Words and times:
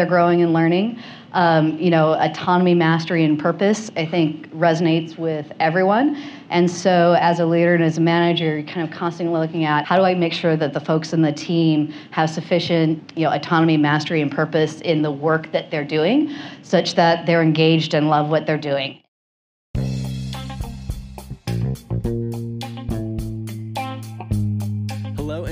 they're 0.00 0.08
growing 0.08 0.40
and 0.40 0.54
learning. 0.54 0.98
Um, 1.32 1.78
you 1.78 1.90
know, 1.90 2.14
autonomy, 2.14 2.74
mastery, 2.74 3.22
and 3.22 3.38
purpose, 3.38 3.90
I 3.96 4.06
think, 4.06 4.50
resonates 4.52 5.18
with 5.18 5.52
everyone. 5.60 6.16
And 6.48 6.68
so, 6.68 7.16
as 7.20 7.38
a 7.38 7.44
leader 7.44 7.74
and 7.74 7.84
as 7.84 7.98
a 7.98 8.00
manager, 8.00 8.58
you're 8.58 8.66
kind 8.66 8.88
of 8.88 8.96
constantly 8.96 9.38
looking 9.38 9.64
at 9.64 9.84
how 9.84 9.96
do 9.96 10.02
I 10.02 10.14
make 10.14 10.32
sure 10.32 10.56
that 10.56 10.72
the 10.72 10.80
folks 10.80 11.12
in 11.12 11.20
the 11.20 11.32
team 11.32 11.92
have 12.12 12.30
sufficient, 12.30 13.12
you 13.14 13.24
know, 13.24 13.32
autonomy, 13.32 13.76
mastery, 13.76 14.22
and 14.22 14.32
purpose 14.32 14.80
in 14.80 15.02
the 15.02 15.12
work 15.12 15.52
that 15.52 15.70
they're 15.70 15.84
doing, 15.84 16.34
such 16.62 16.94
that 16.94 17.26
they're 17.26 17.42
engaged 17.42 17.92
and 17.92 18.08
love 18.08 18.30
what 18.30 18.46
they're 18.46 18.56
doing. 18.56 18.99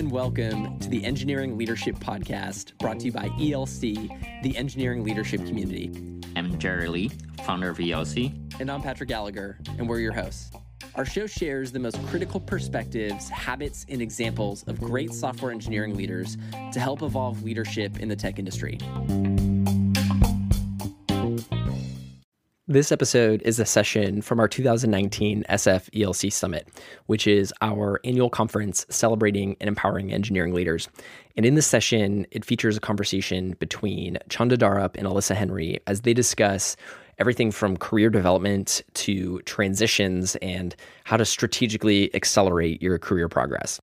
And 0.08 0.14
welcome 0.14 0.78
to 0.78 0.88
the 0.88 1.04
Engineering 1.04 1.58
Leadership 1.58 1.94
Podcast 1.96 2.78
brought 2.78 2.98
to 3.00 3.06
you 3.06 3.12
by 3.12 3.28
ELC, 3.30 4.42
the 4.42 4.56
engineering 4.56 5.04
leadership 5.04 5.44
community. 5.44 5.90
I'm 6.34 6.58
Jerry 6.58 6.88
Lee, 6.88 7.10
founder 7.44 7.68
of 7.68 7.76
ELC. 7.76 8.32
And 8.58 8.70
I'm 8.70 8.80
Patrick 8.80 9.10
Gallagher, 9.10 9.58
and 9.76 9.86
we're 9.86 9.98
your 9.98 10.14
hosts. 10.14 10.50
Our 10.94 11.04
show 11.04 11.26
shares 11.26 11.72
the 11.72 11.78
most 11.78 12.02
critical 12.06 12.40
perspectives, 12.40 13.28
habits, 13.28 13.84
and 13.90 14.00
examples 14.00 14.62
of 14.62 14.80
great 14.80 15.12
software 15.12 15.52
engineering 15.52 15.94
leaders 15.94 16.38
to 16.72 16.80
help 16.80 17.02
evolve 17.02 17.42
leadership 17.42 17.98
in 17.98 18.08
the 18.08 18.16
tech 18.16 18.38
industry. 18.38 18.78
This 22.70 22.92
episode 22.92 23.40
is 23.46 23.58
a 23.58 23.64
session 23.64 24.20
from 24.20 24.38
our 24.38 24.46
2019 24.46 25.42
SF 25.48 25.88
ELC 25.92 26.30
Summit, 26.30 26.68
which 27.06 27.26
is 27.26 27.50
our 27.62 27.98
annual 28.04 28.28
conference 28.28 28.84
celebrating 28.90 29.56
and 29.58 29.68
empowering 29.68 30.12
engineering 30.12 30.52
leaders. 30.52 30.86
And 31.38 31.46
in 31.46 31.54
this 31.54 31.66
session, 31.66 32.26
it 32.30 32.44
features 32.44 32.76
a 32.76 32.80
conversation 32.80 33.56
between 33.58 34.18
Chanda 34.28 34.58
Dharap 34.58 34.98
and 34.98 35.06
Alyssa 35.06 35.34
Henry 35.34 35.80
as 35.86 36.02
they 36.02 36.12
discuss 36.12 36.76
everything 37.16 37.50
from 37.52 37.78
career 37.78 38.10
development 38.10 38.82
to 38.92 39.40
transitions 39.46 40.36
and 40.42 40.76
how 41.04 41.16
to 41.16 41.24
strategically 41.24 42.14
accelerate 42.14 42.82
your 42.82 42.98
career 42.98 43.30
progress. 43.30 43.80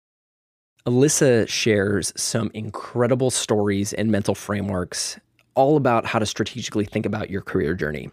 Alyssa 0.85 1.47
shares 1.47 2.13
some 2.15 2.51
incredible 2.53 3.31
stories 3.31 3.93
and 3.93 4.11
mental 4.11 4.35
frameworks 4.35 5.19
all 5.55 5.75
about 5.75 6.05
how 6.05 6.19
to 6.19 6.25
strategically 6.27 6.85
think 6.85 7.05
about 7.05 7.31
your 7.31 7.41
career 7.41 7.73
journey. 7.73 8.11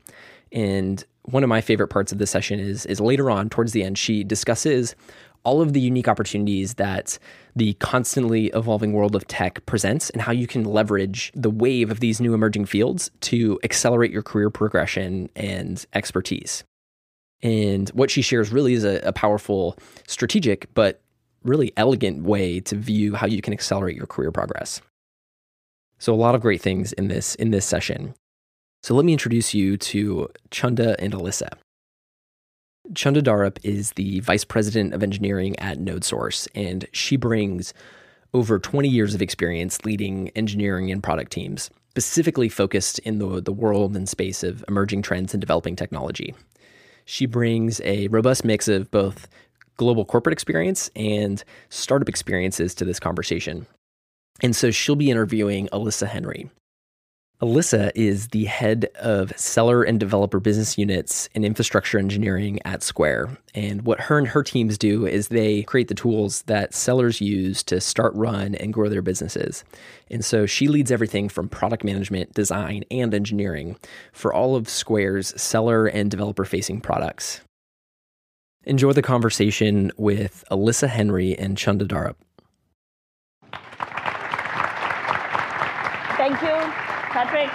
And 0.53 1.05
one 1.22 1.42
of 1.42 1.48
my 1.48 1.61
favorite 1.61 1.89
parts 1.89 2.12
of 2.12 2.19
the 2.19 2.27
session 2.27 2.61
is 2.61 2.86
is 2.86 3.00
later 3.00 3.31
on 3.31 3.48
towards 3.48 3.72
the 3.72 3.83
end 3.83 3.97
she 3.97 4.25
discusses 4.25 4.95
all 5.45 5.61
of 5.61 5.72
the 5.72 5.81
unique 5.81 6.08
opportunities 6.08 6.75
that 6.75 7.19
the 7.56 7.75
constantly 7.75 8.47
evolving 8.55 8.92
world 8.92 9.17
of 9.17 9.27
tech 9.27 9.64
presents 9.67 10.08
and 10.11 10.23
how 10.23 10.33
you 10.33 10.47
can 10.47 10.64
leverage 10.64 11.33
the 11.34 11.50
wave 11.50 11.91
of 11.91 12.00
these 12.00 12.20
new 12.20 12.33
emerging 12.33 12.64
fields 12.64 13.11
to 13.20 13.58
accelerate 13.64 14.12
your 14.12 14.23
career 14.23 14.51
progression 14.51 15.29
and 15.35 15.85
expertise. 15.95 16.64
And 17.42 17.89
what 17.91 18.11
she 18.11 18.23
shares 18.23 18.52
really 18.52 18.74
is 18.74 18.85
a, 18.85 19.01
a 19.01 19.12
powerful 19.12 19.77
strategic 20.07 20.73
but 20.74 21.01
really 21.42 21.73
elegant 21.77 22.23
way 22.23 22.61
to 22.61 22.77
view 22.77 23.14
how 23.14 23.27
you 23.27 23.42
can 23.42 23.52
accelerate 23.52 23.96
your 23.96 24.07
career 24.07 24.30
progress. 24.30 24.80
So 25.98 26.14
a 26.14 26.17
lot 26.17 26.36
of 26.36 26.41
great 26.41 26.62
things 26.62 26.92
in 26.92 27.08
this 27.08 27.35
in 27.36 27.51
this 27.51 27.67
session. 27.67 28.14
So 28.82 28.94
let 28.94 29.04
me 29.04 29.12
introduce 29.12 29.54
you 29.54 29.76
to 29.76 30.28
Chanda 30.50 30.96
and 30.98 31.12
Alyssa. 31.12 31.50
Chanda 32.94 33.22
Dharap 33.22 33.58
is 33.62 33.92
the 33.92 34.18
vice 34.20 34.44
president 34.44 34.92
of 34.92 35.04
engineering 35.04 35.56
at 35.60 35.78
NodeSource, 35.78 36.48
and 36.52 36.86
she 36.92 37.16
brings 37.16 37.72
over 38.34 38.58
20 38.58 38.88
years 38.88 39.14
of 39.14 39.22
experience 39.22 39.84
leading 39.84 40.30
engineering 40.30 40.90
and 40.90 41.00
product 41.00 41.30
teams, 41.30 41.70
specifically 41.90 42.48
focused 42.48 42.98
in 43.00 43.18
the, 43.18 43.40
the 43.40 43.52
world 43.52 43.94
and 43.94 44.08
space 44.08 44.42
of 44.42 44.64
emerging 44.66 45.02
trends 45.02 45.32
and 45.32 45.40
developing 45.40 45.76
technology. 45.76 46.34
She 47.04 47.26
brings 47.26 47.80
a 47.84 48.08
robust 48.08 48.44
mix 48.44 48.66
of 48.66 48.90
both 48.90 49.28
global 49.76 50.04
corporate 50.04 50.32
experience 50.32 50.90
and 50.96 51.44
startup 51.68 52.08
experiences 52.08 52.74
to 52.74 52.84
this 52.84 52.98
conversation. 52.98 53.66
And 54.40 54.56
so 54.56 54.72
she'll 54.72 54.96
be 54.96 55.10
interviewing 55.10 55.68
Alyssa 55.68 56.08
Henry, 56.08 56.50
Alyssa 57.42 57.91
is 57.97 58.29
the 58.29 58.45
head 58.45 58.89
of 59.01 59.36
seller 59.36 59.83
and 59.83 59.98
developer 59.98 60.39
business 60.39 60.79
units 60.79 61.29
and 61.35 61.45
infrastructure 61.45 61.98
engineering 61.98 62.61
at 62.64 62.85
Square. 62.85 63.36
And 63.53 63.83
what 63.83 63.98
her 64.03 64.17
and 64.17 64.29
her 64.29 64.45
teams 64.45 64.79
do 64.79 65.07
is 65.07 65.27
they 65.27 65.64
create 65.64 65.89
the 65.89 65.95
tools 65.95 66.42
that 66.42 66.73
sellers 66.73 67.20
use 67.20 67.64
to 67.64 67.80
start, 67.80 68.14
run, 68.14 68.55
and 68.55 68.73
grow 68.73 68.89
their 68.89 69.03
businesses. 69.03 69.64
And 70.08 70.25
so 70.25 70.47
she 70.47 70.69
leads 70.69 70.92
everything 70.92 71.29
from 71.29 71.48
product 71.48 71.83
management, 71.83 72.33
design, 72.33 72.85
and 72.92 73.13
engineering 73.13 73.77
for 74.13 74.33
all 74.33 74.55
of 74.55 74.69
Square's 74.69 75.41
seller 75.41 75.86
and 75.86 76.13
developer 76.13 76.45
facing 76.45 76.80
products. 76.80 77.41
Enjoy 78.67 78.92
the 78.92 79.03
conversation 79.03 79.91
with 79.97 80.45
Alyssa 80.48 80.89
Henry 80.89 81.36
and 81.36 81.59
Chanda 81.59 81.86
Dharap. 81.86 82.14
Thank 86.17 86.41
you. 86.41 86.81
Patrick. 87.12 87.50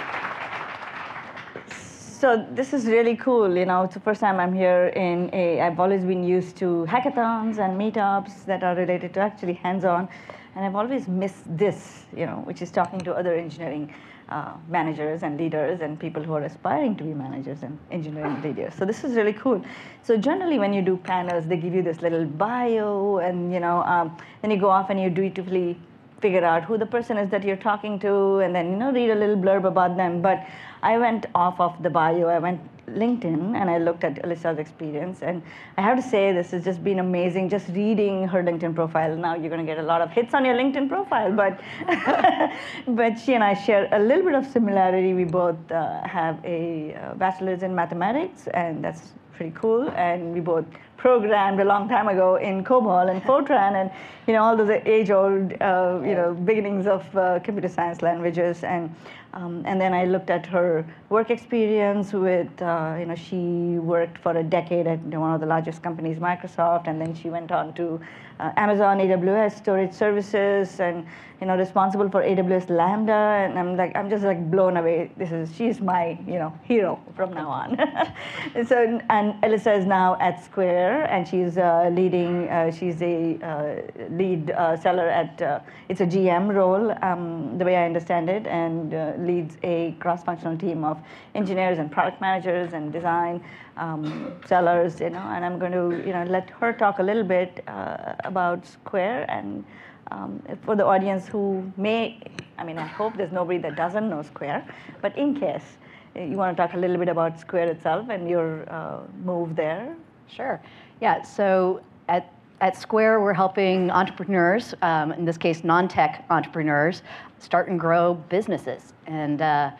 So 1.68 2.46
this 2.52 2.72
is 2.72 2.86
really 2.86 3.16
cool. 3.16 3.56
You 3.56 3.66
know, 3.66 3.82
it's 3.82 3.94
the 3.94 4.00
first 4.00 4.20
time 4.20 4.38
I'm 4.38 4.54
here 4.54 4.86
in 4.94 5.30
a. 5.32 5.60
I've 5.60 5.80
always 5.80 6.04
been 6.04 6.22
used 6.22 6.56
to 6.58 6.86
hackathons 6.88 7.58
and 7.58 7.76
meetups 7.76 8.44
that 8.44 8.62
are 8.62 8.76
related 8.76 9.14
to 9.14 9.20
actually 9.20 9.54
hands-on, 9.54 10.08
and 10.54 10.64
I've 10.64 10.76
always 10.76 11.08
missed 11.08 11.42
this. 11.56 12.04
You 12.16 12.26
know, 12.26 12.36
which 12.44 12.62
is 12.62 12.70
talking 12.70 13.00
to 13.00 13.14
other 13.14 13.34
engineering 13.34 13.92
uh, 14.28 14.52
managers 14.68 15.24
and 15.24 15.36
leaders 15.36 15.80
and 15.80 15.98
people 15.98 16.22
who 16.22 16.34
are 16.34 16.42
aspiring 16.42 16.94
to 16.94 17.02
be 17.02 17.12
managers 17.12 17.64
and 17.64 17.76
engineering 17.90 18.40
leaders. 18.42 18.74
So 18.74 18.84
this 18.84 19.02
is 19.02 19.16
really 19.16 19.32
cool. 19.32 19.60
So 20.04 20.16
generally, 20.16 20.60
when 20.60 20.72
you 20.72 20.82
do 20.82 20.96
panels, 20.96 21.48
they 21.48 21.56
give 21.56 21.74
you 21.74 21.82
this 21.82 22.00
little 22.00 22.26
bio, 22.26 23.18
and 23.18 23.52
you 23.52 23.58
know, 23.58 23.82
um, 23.82 24.16
then 24.40 24.52
you 24.52 24.56
go 24.56 24.70
off 24.70 24.90
and 24.90 25.00
you 25.00 25.10
dutifully 25.10 25.76
figure 26.20 26.44
out 26.44 26.64
who 26.64 26.78
the 26.78 26.86
person 26.86 27.16
is 27.16 27.30
that 27.30 27.44
you're 27.44 27.56
talking 27.56 27.98
to 28.00 28.38
and 28.38 28.54
then 28.54 28.70
you 28.72 28.76
know 28.76 28.92
read 28.92 29.10
a 29.10 29.14
little 29.14 29.36
blurb 29.36 29.64
about 29.64 29.96
them. 29.96 30.20
But 30.22 30.46
i 30.82 30.96
went 30.96 31.26
off 31.34 31.60
of 31.60 31.82
the 31.82 31.90
bio. 31.90 32.28
I 32.28 32.38
went 32.38 32.60
linkedin 32.86 33.54
and 33.60 33.68
i 33.68 33.76
looked 33.78 34.04
at 34.04 34.14
alyssa's 34.24 34.58
experience. 34.58 35.22
And 35.22 35.42
i 35.76 35.82
have 35.82 35.96
to 35.96 36.02
say 36.02 36.32
this 36.32 36.50
has 36.52 36.64
just 36.64 36.82
been 36.82 36.98
amazing 36.98 37.48
just 37.48 37.68
reading 37.68 38.26
her 38.28 38.42
linkedin 38.42 38.74
profile. 38.74 39.16
Now 39.16 39.34
you're 39.34 39.50
going 39.50 39.64
to 39.66 39.70
get 39.72 39.78
a 39.78 39.88
lot 39.92 40.00
of 40.00 40.10
hits 40.10 40.34
on 40.34 40.44
your 40.44 40.54
linkedin 40.54 40.88
profile 40.88 41.32
but 41.32 41.60
but 43.00 43.18
she 43.18 43.34
and 43.34 43.44
i 43.44 43.54
share 43.54 43.88
a 43.92 43.98
little 43.98 44.24
bit 44.24 44.34
of 44.34 44.46
similarity. 44.46 45.14
We 45.14 45.24
both 45.24 45.60
uh, 45.70 46.06
have 46.06 46.44
a 46.44 46.94
uh, 46.94 47.14
bachelor's 47.14 47.62
in 47.62 47.74
mathematics 47.74 48.46
and 48.48 48.84
that's 48.84 49.12
pretty 49.38 49.54
cool. 49.54 49.88
And 49.90 50.34
we 50.34 50.40
both 50.40 50.66
programmed 50.98 51.60
a 51.60 51.64
long 51.64 51.88
time 51.88 52.08
ago 52.08 52.36
in 52.36 52.62
COBOL 52.62 53.10
and 53.10 53.22
Fortran 53.22 53.74
and 53.80 53.90
you 54.26 54.34
know 54.34 54.42
all 54.42 54.56
those 54.56 54.68
age-old 54.84 55.54
uh, 55.62 56.00
you 56.04 56.14
know 56.14 56.34
beginnings 56.34 56.86
of 56.86 57.16
uh, 57.16 57.38
computer 57.40 57.68
science 57.68 58.02
languages. 58.02 58.64
And 58.64 58.94
um, 59.34 59.62
and 59.66 59.80
then 59.80 59.92
I 59.94 60.04
looked 60.04 60.30
at 60.30 60.46
her 60.46 60.86
work 61.08 61.30
experience 61.30 62.12
with 62.12 62.50
uh, 62.62 62.96
you 62.98 63.06
know 63.06 63.14
she 63.14 63.78
worked 63.78 64.18
for 64.18 64.32
a 64.32 64.42
decade 64.42 64.86
at 64.86 65.00
one 65.00 65.32
of 65.32 65.40
the 65.40 65.46
largest 65.46 65.82
companies 65.82 66.18
Microsoft 66.18 66.86
and 66.88 67.00
then 67.00 67.14
she 67.14 67.30
went 67.30 67.52
on 67.52 67.74
to 67.74 68.00
uh, 68.40 68.52
Amazon 68.56 68.98
AWS 68.98 69.56
storage 69.56 69.92
services 69.92 70.80
and 70.80 71.06
you 71.40 71.46
know 71.46 71.56
responsible 71.56 72.08
for 72.08 72.22
AWS 72.22 72.70
Lambda 72.70 73.12
and 73.12 73.58
I'm 73.58 73.76
like 73.76 73.96
I'm 73.96 74.08
just 74.10 74.24
like 74.24 74.50
blown 74.50 74.76
away 74.76 75.10
this 75.16 75.32
is 75.32 75.54
she's 75.54 75.80
my 75.80 76.18
you 76.26 76.38
know 76.38 76.52
hero 76.62 77.00
from 77.16 77.32
now 77.34 77.48
on 77.48 77.76
so 78.66 79.00
and 79.10 79.34
Alyssa 79.42 79.78
is 79.78 79.84
now 79.86 80.16
at 80.20 80.44
Square 80.44 81.04
and 81.10 81.26
she's 81.26 81.58
uh, 81.58 81.90
leading. 81.92 82.48
Uh, 82.48 82.70
she's 82.70 83.00
a 83.02 83.38
uh, 83.42 84.06
lead 84.10 84.50
uh, 84.50 84.76
seller 84.76 85.08
at. 85.08 85.64
It's 85.88 86.00
a 86.00 86.06
GM 86.06 86.54
role, 86.54 86.94
um, 87.02 87.56
the 87.58 87.64
way 87.64 87.76
I 87.76 87.84
understand 87.84 88.28
it, 88.28 88.46
and 88.46 88.92
leads 89.18 89.56
a 89.62 89.92
cross-functional 90.00 90.56
team 90.58 90.84
of 90.84 90.98
engineers 91.34 91.78
and 91.78 91.90
product 91.90 92.20
managers 92.20 92.72
and 92.72 92.92
design 92.92 93.42
um, 93.76 94.32
sellers. 94.46 95.00
You 95.00 95.10
know, 95.10 95.18
and 95.18 95.44
I'm 95.44 95.58
going 95.58 95.72
to 95.72 96.06
you 96.06 96.12
know 96.12 96.24
let 96.24 96.50
her 96.50 96.72
talk 96.72 96.98
a 96.98 97.02
little 97.02 97.24
bit 97.24 97.62
about 97.66 98.66
Square 98.66 99.30
and. 99.30 99.64
Um, 100.10 100.42
for 100.62 100.74
the 100.74 100.86
audience 100.86 101.28
who 101.28 101.70
may, 101.76 102.18
I 102.56 102.64
mean, 102.64 102.78
I 102.78 102.86
hope 102.86 103.18
there's 103.18 103.30
nobody 103.30 103.58
that 103.58 103.76
doesn't 103.76 104.08
know 104.08 104.22
Square, 104.22 104.66
but 105.02 105.14
in 105.18 105.38
case, 105.38 105.76
you 106.16 106.36
want 106.36 106.56
to 106.56 106.62
talk 106.62 106.74
a 106.74 106.78
little 106.78 106.96
bit 106.96 107.08
about 107.08 107.38
Square 107.38 107.68
itself 107.72 108.08
and 108.08 108.26
your 108.26 108.64
uh, 108.72 109.00
move 109.22 109.54
there? 109.54 109.94
Sure. 110.26 110.60
Yeah. 111.00 111.20
So 111.22 111.82
at 112.08 112.32
at 112.60 112.76
Square, 112.76 113.20
we're 113.20 113.34
helping 113.34 113.90
entrepreneurs, 113.90 114.74
um, 114.82 115.12
in 115.12 115.24
this 115.24 115.38
case, 115.38 115.62
non-tech 115.62 116.24
entrepreneurs, 116.30 117.02
start 117.38 117.68
and 117.68 117.78
grow 117.78 118.14
businesses. 118.14 118.94
And 119.06 119.40
uh, 119.40 119.70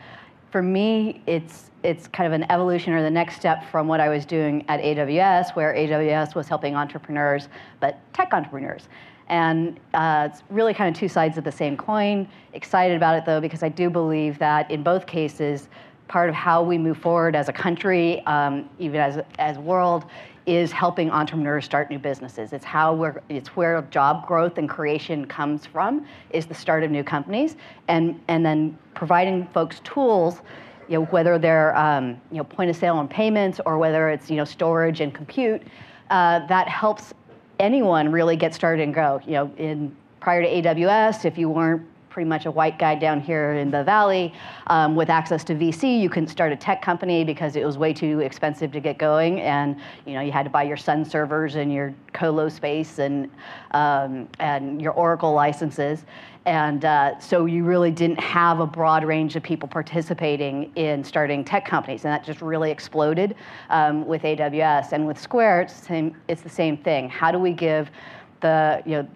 for 0.51 0.61
me, 0.61 1.21
it's 1.27 1.65
it's 1.81 2.09
kind 2.09 2.27
of 2.27 2.33
an 2.33 2.49
evolution 2.51 2.91
or 2.91 3.01
the 3.01 3.09
next 3.09 3.37
step 3.37 3.63
from 3.71 3.87
what 3.87 4.01
I 4.01 4.09
was 4.09 4.25
doing 4.25 4.65
at 4.67 4.81
AWS, 4.81 5.55
where 5.55 5.73
AWS 5.73 6.35
was 6.35 6.49
helping 6.49 6.75
entrepreneurs, 6.75 7.47
but 7.79 8.01
tech 8.13 8.33
entrepreneurs. 8.33 8.89
And 9.29 9.79
uh, 9.93 10.27
it's 10.29 10.43
really 10.49 10.73
kind 10.73 10.93
of 10.93 10.99
two 10.99 11.07
sides 11.07 11.37
of 11.37 11.45
the 11.45 11.51
same 11.51 11.77
coin. 11.77 12.27
Excited 12.51 12.97
about 12.97 13.15
it 13.15 13.25
though, 13.25 13.39
because 13.39 13.63
I 13.63 13.69
do 13.69 13.89
believe 13.89 14.39
that 14.39 14.69
in 14.69 14.83
both 14.83 15.05
cases, 15.05 15.69
part 16.09 16.27
of 16.27 16.35
how 16.35 16.61
we 16.61 16.77
move 16.77 16.97
forward 16.97 17.33
as 17.33 17.47
a 17.47 17.53
country, 17.53 18.25
um, 18.25 18.69
even 18.77 18.99
as 18.99 19.23
as 19.37 19.57
world, 19.57 20.05
is 20.49 20.71
helping 20.71 21.11
entrepreneurs 21.11 21.63
start 21.63 21.91
new 21.91 21.99
businesses. 21.99 22.53
It's 22.53 22.65
how 22.65 22.95
we're 22.95 23.21
it's 23.29 23.49
where 23.49 23.79
job 23.91 24.25
growth 24.25 24.57
and 24.57 24.67
creation 24.67 25.25
comes 25.25 25.67
from 25.67 26.07
is 26.31 26.47
the 26.47 26.55
start 26.55 26.83
of 26.83 26.89
new 26.89 27.03
companies, 27.03 27.55
and 27.87 28.19
and 28.27 28.43
then 28.43 28.75
providing 28.95 29.45
folks 29.47 29.79
tools. 29.83 30.41
You 30.87 31.01
know, 31.01 31.05
whether 31.05 31.37
they're 31.37 31.77
um, 31.77 32.19
you 32.31 32.37
know 32.37 32.43
point 32.43 32.71
of 32.71 32.75
sale 32.75 32.99
and 32.99 33.07
payments 33.07 33.61
or 33.63 33.77
whether 33.77 34.09
it's 34.09 34.31
you 34.31 34.37
know 34.37 34.43
storage 34.43 35.01
and 35.01 35.13
compute, 35.13 35.61
uh, 36.09 36.47
that 36.47 36.67
helps 36.67 37.13
anyone 37.59 38.11
really 38.11 38.35
get 38.35 38.55
started 38.55 38.81
and 38.81 38.91
grow. 38.91 39.21
You 39.27 39.33
know, 39.33 39.51
in 39.57 39.95
prior 40.19 40.41
to 40.41 40.49
AWS, 40.49 41.25
if 41.25 41.37
you 41.37 41.47
weren't 41.47 41.85
pretty 42.19 42.27
much 42.27 42.45
a 42.45 42.51
white 42.51 42.77
guy 42.77 42.95
down 42.95 43.21
here 43.21 43.53
in 43.53 43.71
the 43.71 43.81
valley 43.81 44.33
um, 44.67 44.93
with 44.93 45.09
access 45.09 45.41
to 45.41 45.55
VC. 45.55 46.01
You 46.01 46.09
couldn't 46.09 46.27
start 46.27 46.51
a 46.51 46.55
tech 46.57 46.81
company 46.81 47.23
because 47.23 47.55
it 47.55 47.63
was 47.63 47.77
way 47.77 47.93
too 47.93 48.19
expensive 48.19 48.73
to 48.73 48.81
get 48.81 48.97
going, 48.97 49.39
and 49.39 49.77
you 50.05 50.15
know 50.15 50.19
you 50.19 50.29
had 50.29 50.43
to 50.43 50.49
buy 50.49 50.63
your 50.63 50.75
Sun 50.75 51.05
servers 51.05 51.55
and 51.55 51.73
your 51.73 51.93
Colo 52.11 52.49
space 52.49 52.99
and 52.99 53.31
um, 53.71 54.27
and 54.41 54.81
your 54.81 54.91
Oracle 54.91 55.31
licenses. 55.31 56.03
And 56.45 56.83
uh, 56.83 57.17
so 57.19 57.45
you 57.45 57.63
really 57.63 57.91
didn't 57.91 58.19
have 58.19 58.59
a 58.59 58.67
broad 58.67 59.05
range 59.05 59.37
of 59.37 59.43
people 59.43 59.69
participating 59.69 60.73
in 60.75 61.05
starting 61.05 61.45
tech 61.45 61.65
companies, 61.65 62.03
and 62.03 62.11
that 62.11 62.25
just 62.25 62.41
really 62.41 62.69
exploded 62.69 63.35
um, 63.69 64.05
with 64.05 64.23
AWS 64.23 64.91
and 64.91 65.07
with 65.07 65.17
Square. 65.17 65.61
It's 65.61 65.79
the 65.79 65.85
same. 65.85 66.17
It's 66.27 66.41
the 66.41 66.49
same 66.49 66.75
thing. 66.75 67.07
How 67.07 67.31
do 67.31 67.39
we 67.39 67.53
give 67.53 67.89
the 68.41 68.83
you 68.85 68.91
know 68.91 69.07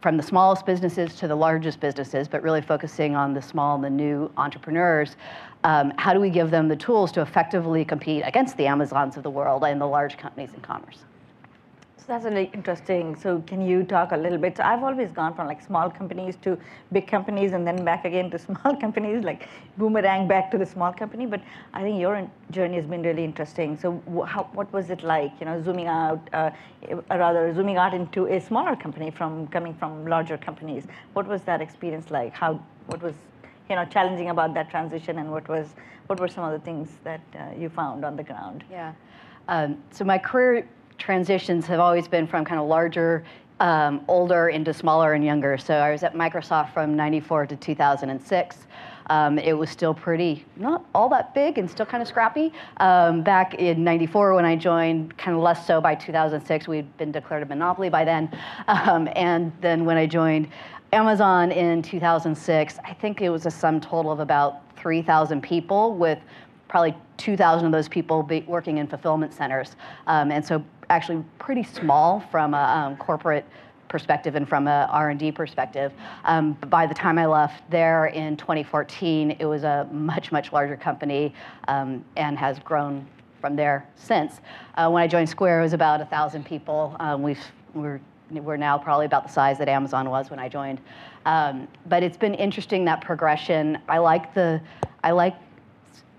from 0.00 0.16
the 0.16 0.22
smallest 0.22 0.66
businesses 0.66 1.14
to 1.16 1.28
the 1.28 1.34
largest 1.34 1.80
businesses, 1.80 2.28
but 2.28 2.42
really 2.42 2.60
focusing 2.60 3.16
on 3.16 3.34
the 3.34 3.42
small 3.42 3.74
and 3.74 3.84
the 3.84 3.90
new 3.90 4.30
entrepreneurs. 4.36 5.16
Um, 5.64 5.92
how 5.96 6.12
do 6.12 6.20
we 6.20 6.30
give 6.30 6.50
them 6.50 6.68
the 6.68 6.76
tools 6.76 7.10
to 7.12 7.22
effectively 7.22 7.84
compete 7.84 8.22
against 8.24 8.56
the 8.56 8.66
Amazons 8.66 9.16
of 9.16 9.22
the 9.22 9.30
world 9.30 9.64
and 9.64 9.80
the 9.80 9.86
large 9.86 10.16
companies 10.16 10.50
in 10.54 10.60
commerce? 10.60 11.04
That's 12.06 12.24
really 12.24 12.50
interesting. 12.54 13.16
So 13.16 13.42
can 13.46 13.60
you 13.60 13.82
talk 13.82 14.12
a 14.12 14.16
little 14.16 14.38
bit? 14.38 14.56
So 14.56 14.62
I've 14.62 14.82
always 14.82 15.10
gone 15.10 15.34
from 15.34 15.46
like 15.46 15.60
small 15.60 15.90
companies 15.90 16.36
to 16.42 16.58
big 16.92 17.06
companies 17.06 17.52
and 17.52 17.66
then 17.66 17.84
back 17.84 18.04
again 18.04 18.30
to 18.30 18.38
small 18.46 18.76
companies, 18.76 19.24
like 19.24 19.48
boomerang 19.76 20.28
back 20.28 20.50
to 20.52 20.58
the 20.58 20.66
small 20.66 20.92
company. 20.92 21.26
But 21.26 21.40
I 21.74 21.82
think 21.82 22.00
your 22.00 22.30
journey 22.50 22.76
has 22.76 22.86
been 22.86 23.02
really 23.02 23.24
interesting. 23.24 23.76
So 23.76 24.02
how, 24.26 24.44
what 24.52 24.72
was 24.72 24.90
it 24.90 25.02
like, 25.02 25.32
you 25.40 25.46
know, 25.46 25.60
zooming 25.62 25.88
out, 25.88 26.20
uh, 26.32 26.50
rather 27.10 27.52
zooming 27.54 27.76
out 27.76 27.92
into 27.92 28.26
a 28.26 28.40
smaller 28.40 28.76
company 28.76 29.10
from 29.10 29.48
coming 29.48 29.74
from 29.74 30.06
larger 30.06 30.38
companies? 30.38 30.86
What 31.14 31.26
was 31.26 31.42
that 31.42 31.60
experience 31.60 32.10
like? 32.10 32.32
How, 32.32 32.60
what 32.86 33.02
was, 33.02 33.14
you 33.68 33.74
know, 33.74 33.84
challenging 33.84 34.30
about 34.30 34.54
that 34.54 34.70
transition 34.70 35.18
and 35.18 35.30
what 35.30 35.48
was, 35.48 35.74
what 36.06 36.20
were 36.20 36.28
some 36.28 36.44
of 36.44 36.52
the 36.52 36.64
things 36.64 36.88
that 37.02 37.20
uh, 37.34 37.58
you 37.58 37.68
found 37.68 38.04
on 38.04 38.16
the 38.16 38.22
ground? 38.22 38.62
Yeah. 38.70 38.92
Um, 39.48 39.82
so 39.90 40.04
my 40.04 40.18
career 40.18 40.68
transitions 40.98 41.66
have 41.66 41.80
always 41.80 42.08
been 42.08 42.26
from 42.26 42.44
kind 42.44 42.60
of 42.60 42.66
larger, 42.66 43.24
um, 43.60 44.04
older 44.08 44.48
into 44.48 44.72
smaller 44.72 45.14
and 45.14 45.24
younger. 45.24 45.56
So 45.58 45.74
I 45.74 45.90
was 45.92 46.02
at 46.02 46.14
Microsoft 46.14 46.72
from 46.72 46.96
94 46.96 47.46
to 47.46 47.56
2006. 47.56 48.66
Um, 49.08 49.38
it 49.38 49.52
was 49.52 49.70
still 49.70 49.94
pretty, 49.94 50.44
not 50.56 50.84
all 50.94 51.08
that 51.10 51.32
big 51.32 51.58
and 51.58 51.70
still 51.70 51.86
kind 51.86 52.02
of 52.02 52.08
scrappy. 52.08 52.52
Um, 52.78 53.22
back 53.22 53.54
in 53.54 53.84
94 53.84 54.34
when 54.34 54.44
I 54.44 54.56
joined, 54.56 55.16
kind 55.16 55.36
of 55.36 55.42
less 55.42 55.64
so 55.64 55.80
by 55.80 55.94
2006, 55.94 56.66
we'd 56.66 56.96
been 56.96 57.12
declared 57.12 57.42
a 57.42 57.46
monopoly 57.46 57.88
by 57.88 58.04
then. 58.04 58.30
Um, 58.68 59.08
and 59.14 59.52
then 59.60 59.84
when 59.84 59.96
I 59.96 60.06
joined 60.06 60.48
Amazon 60.92 61.52
in 61.52 61.82
2006, 61.82 62.78
I 62.84 62.92
think 62.94 63.20
it 63.20 63.30
was 63.30 63.46
a 63.46 63.50
sum 63.50 63.80
total 63.80 64.10
of 64.10 64.20
about 64.20 64.76
3,000 64.76 65.40
people 65.40 65.94
with 65.94 66.18
probably 66.68 66.94
2,000 67.16 67.66
of 67.66 67.72
those 67.72 67.88
people 67.88 68.22
working 68.46 68.78
in 68.78 68.86
fulfillment 68.86 69.32
centers. 69.32 69.76
Um, 70.06 70.30
and 70.30 70.44
so 70.44 70.64
actually 70.90 71.24
pretty 71.38 71.62
small 71.62 72.20
from 72.30 72.54
a 72.54 72.62
um, 72.62 72.96
corporate 72.96 73.44
perspective 73.88 74.34
and 74.34 74.48
from 74.48 74.66
a 74.66 74.88
R&D 74.90 75.32
perspective. 75.32 75.92
Um, 76.24 76.52
by 76.68 76.86
the 76.86 76.94
time 76.94 77.18
I 77.18 77.26
left 77.26 77.68
there 77.70 78.06
in 78.06 78.36
2014, 78.36 79.36
it 79.38 79.44
was 79.44 79.64
a 79.64 79.88
much, 79.92 80.32
much 80.32 80.52
larger 80.52 80.76
company 80.76 81.34
um, 81.68 82.04
and 82.16 82.36
has 82.38 82.58
grown 82.58 83.06
from 83.40 83.56
there 83.56 83.86
since. 83.94 84.40
Uh, 84.74 84.90
when 84.90 85.02
I 85.02 85.06
joined 85.06 85.28
Square, 85.28 85.60
it 85.60 85.62
was 85.62 85.72
about 85.72 86.00
1,000 86.00 86.44
people. 86.44 86.96
Um, 86.98 87.22
we've, 87.22 87.40
we're, 87.74 88.00
we're 88.30 88.56
now 88.56 88.76
probably 88.76 89.06
about 89.06 89.26
the 89.26 89.32
size 89.32 89.58
that 89.58 89.68
Amazon 89.68 90.10
was 90.10 90.30
when 90.30 90.38
I 90.38 90.48
joined. 90.48 90.80
Um, 91.26 91.68
but 91.86 92.02
it's 92.02 92.16
been 92.16 92.34
interesting, 92.34 92.84
that 92.86 93.00
progression. 93.00 93.78
I 93.88 93.98
like 93.98 94.34
the, 94.34 94.60
I 95.04 95.12
like, 95.12 95.36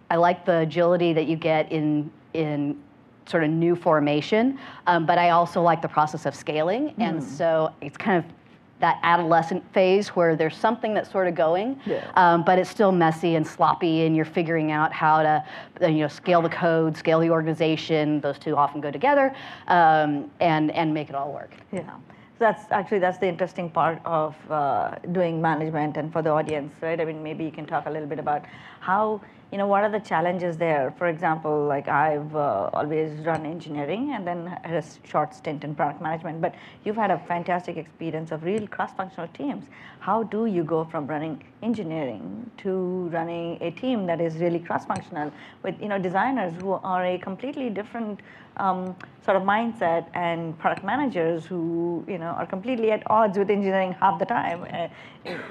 I 0.10 0.16
like 0.16 0.46
the 0.46 0.60
agility 0.60 1.12
that 1.14 1.28
you 1.28 1.36
get 1.36 1.72
in, 1.72 2.10
in 2.34 2.82
sort 3.28 3.44
of 3.44 3.50
new 3.50 3.76
formation, 3.76 4.58
um, 4.88 5.06
but 5.06 5.18
I 5.18 5.32
also 5.32 5.62
like 5.62 5.82
the 5.82 5.88
process 5.88 6.26
of 6.26 6.36
scaling. 6.36 6.90
Mm. 6.90 6.94
And 7.00 7.24
so 7.24 7.72
it's 7.82 7.98
kind 7.98 8.24
of 8.24 8.32
that 8.80 9.00
adolescent 9.02 9.64
phase 9.74 10.10
where 10.10 10.36
there's 10.36 10.56
something 10.56 10.94
that's 10.94 11.12
sort 11.12 11.28
of 11.28 11.36
going, 11.36 11.80
yeah. 11.86 12.12
um, 12.16 12.44
but 12.44 12.60
it's 12.60 12.70
still 12.70 12.92
messy 12.92 13.36
and 13.36 13.46
sloppy, 13.46 14.06
and 14.06 14.16
you're 14.16 14.26
figuring 14.26 14.72
out 14.72 14.94
how 14.94 15.24
to, 15.24 15.44
uh, 15.82 15.88
you 15.88 16.00
know, 16.00 16.08
scale 16.08 16.42
the 16.42 16.50
code, 16.50 16.96
scale 16.96 17.20
the 17.20 17.30
organization. 17.30 18.22
Those 18.22 18.38
two 18.38 18.56
often 18.56 18.80
go 18.80 18.92
together, 18.92 19.36
um, 19.68 20.30
and 20.40 20.72
and 20.72 20.94
make 20.94 21.10
it 21.10 21.16
all 21.16 21.34
work. 21.34 21.52
Yeah, 21.72 21.90
So 21.90 22.40
that's 22.40 22.72
actually 22.72 23.00
that's 23.00 23.18
the 23.18 23.28
interesting 23.28 23.70
part 23.72 24.00
of 24.06 24.36
uh, 24.52 24.96
doing 25.12 25.42
management, 25.42 25.98
and 25.98 26.14
for 26.14 26.22
the 26.22 26.30
audience, 26.30 26.72
right? 26.82 27.02
I 27.02 27.06
mean, 27.06 27.24
maybe 27.24 27.44
you 27.44 27.52
can 27.52 27.66
talk 27.66 27.88
a 27.88 27.90
little 27.90 28.08
bit 28.08 28.20
about 28.20 28.46
how 28.80 29.22
you 29.52 29.58
know, 29.58 29.68
what 29.68 29.84
are 29.84 29.90
the 29.90 30.00
challenges 30.00 30.58
there? 30.58 30.94
For 30.98 31.08
example, 31.08 31.66
like 31.66 31.88
I've 31.88 32.36
uh, 32.36 32.70
always 32.74 33.12
run 33.26 33.46
engineering 33.46 34.12
and 34.14 34.28
then 34.28 34.48
had 34.64 34.84
a 34.84 35.08
short 35.08 35.34
stint 35.34 35.64
in 35.64 35.74
product 35.74 36.02
management, 36.02 36.42
but 36.42 36.54
you've 36.84 36.98
had 36.98 37.12
a 37.12 37.20
fantastic 37.20 37.78
experience 37.78 38.32
of 38.32 38.44
real 38.44 38.68
cross-functional 38.68 39.30
teams. 39.30 39.66
How 40.00 40.24
do 40.24 40.48
you 40.48 40.64
go 40.66 40.84
from 40.84 41.08
running 41.08 41.42
engineering 41.64 42.52
to 42.58 43.08
running 43.14 43.58
a 43.62 43.72
team 43.72 44.06
that 44.08 44.20
is 44.20 44.36
really 44.36 44.60
cross-functional 44.60 45.32
with, 45.64 45.82
you 45.82 45.88
know, 45.88 45.98
designers 45.98 46.54
who 46.62 46.72
are 46.74 47.06
a 47.06 47.18
completely 47.18 47.70
different 47.70 48.20
um, 48.58 48.96
sort 49.24 49.38
of 49.38 49.44
mindset 49.44 50.08
and 50.14 50.58
product 50.60 50.84
managers 50.84 51.46
who, 51.46 52.04
you 52.08 52.18
know, 52.18 52.32
are 52.32 52.46
completely 52.46 52.92
at 52.92 53.04
odds 53.10 53.38
with 53.38 53.50
engineering 53.50 53.94
half 53.94 54.20
the 54.20 54.26
time, 54.26 54.66
uh, 54.74 54.90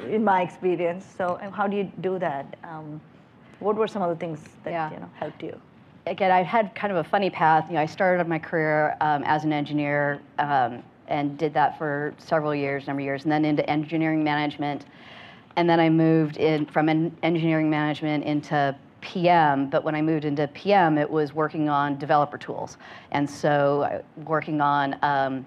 in 0.06 0.22
my 0.22 0.42
experience. 0.42 1.06
So 1.16 1.38
how 1.52 1.66
do 1.66 1.76
you 1.76 1.90
do 2.00 2.18
that? 2.18 2.56
Um, 2.62 3.00
what 3.60 3.76
were 3.76 3.88
some 3.88 4.02
of 4.02 4.10
the 4.10 4.16
things 4.16 4.40
that 4.64 4.70
yeah. 4.70 4.90
you 4.92 4.98
know 4.98 5.10
helped 5.14 5.42
you? 5.42 5.58
Again, 6.06 6.30
I 6.30 6.42
had 6.42 6.74
kind 6.74 6.92
of 6.92 7.04
a 7.04 7.08
funny 7.08 7.30
path. 7.30 7.66
You 7.68 7.74
know, 7.74 7.80
I 7.80 7.86
started 7.86 8.28
my 8.28 8.38
career 8.38 8.96
um, 9.00 9.24
as 9.24 9.44
an 9.44 9.52
engineer 9.52 10.20
um, 10.38 10.82
and 11.08 11.36
did 11.36 11.52
that 11.54 11.76
for 11.78 12.14
several 12.18 12.54
years, 12.54 12.86
number 12.86 13.00
of 13.00 13.04
years, 13.04 13.24
and 13.24 13.32
then 13.32 13.44
into 13.44 13.68
engineering 13.68 14.22
management, 14.22 14.86
and 15.56 15.68
then 15.68 15.80
I 15.80 15.88
moved 15.88 16.36
in 16.36 16.66
from 16.66 16.88
engineering 16.88 17.70
management 17.70 18.24
into 18.24 18.76
PM, 19.00 19.70
but 19.70 19.84
when 19.84 19.94
I 19.94 20.02
moved 20.02 20.24
into 20.24 20.46
PM, 20.48 20.98
it 20.98 21.08
was 21.08 21.32
working 21.32 21.68
on 21.68 21.98
developer 21.98 22.36
tools. 22.36 22.76
And 23.12 23.28
so, 23.28 23.82
uh, 23.82 24.02
working 24.24 24.60
on 24.60 24.96
um, 25.02 25.46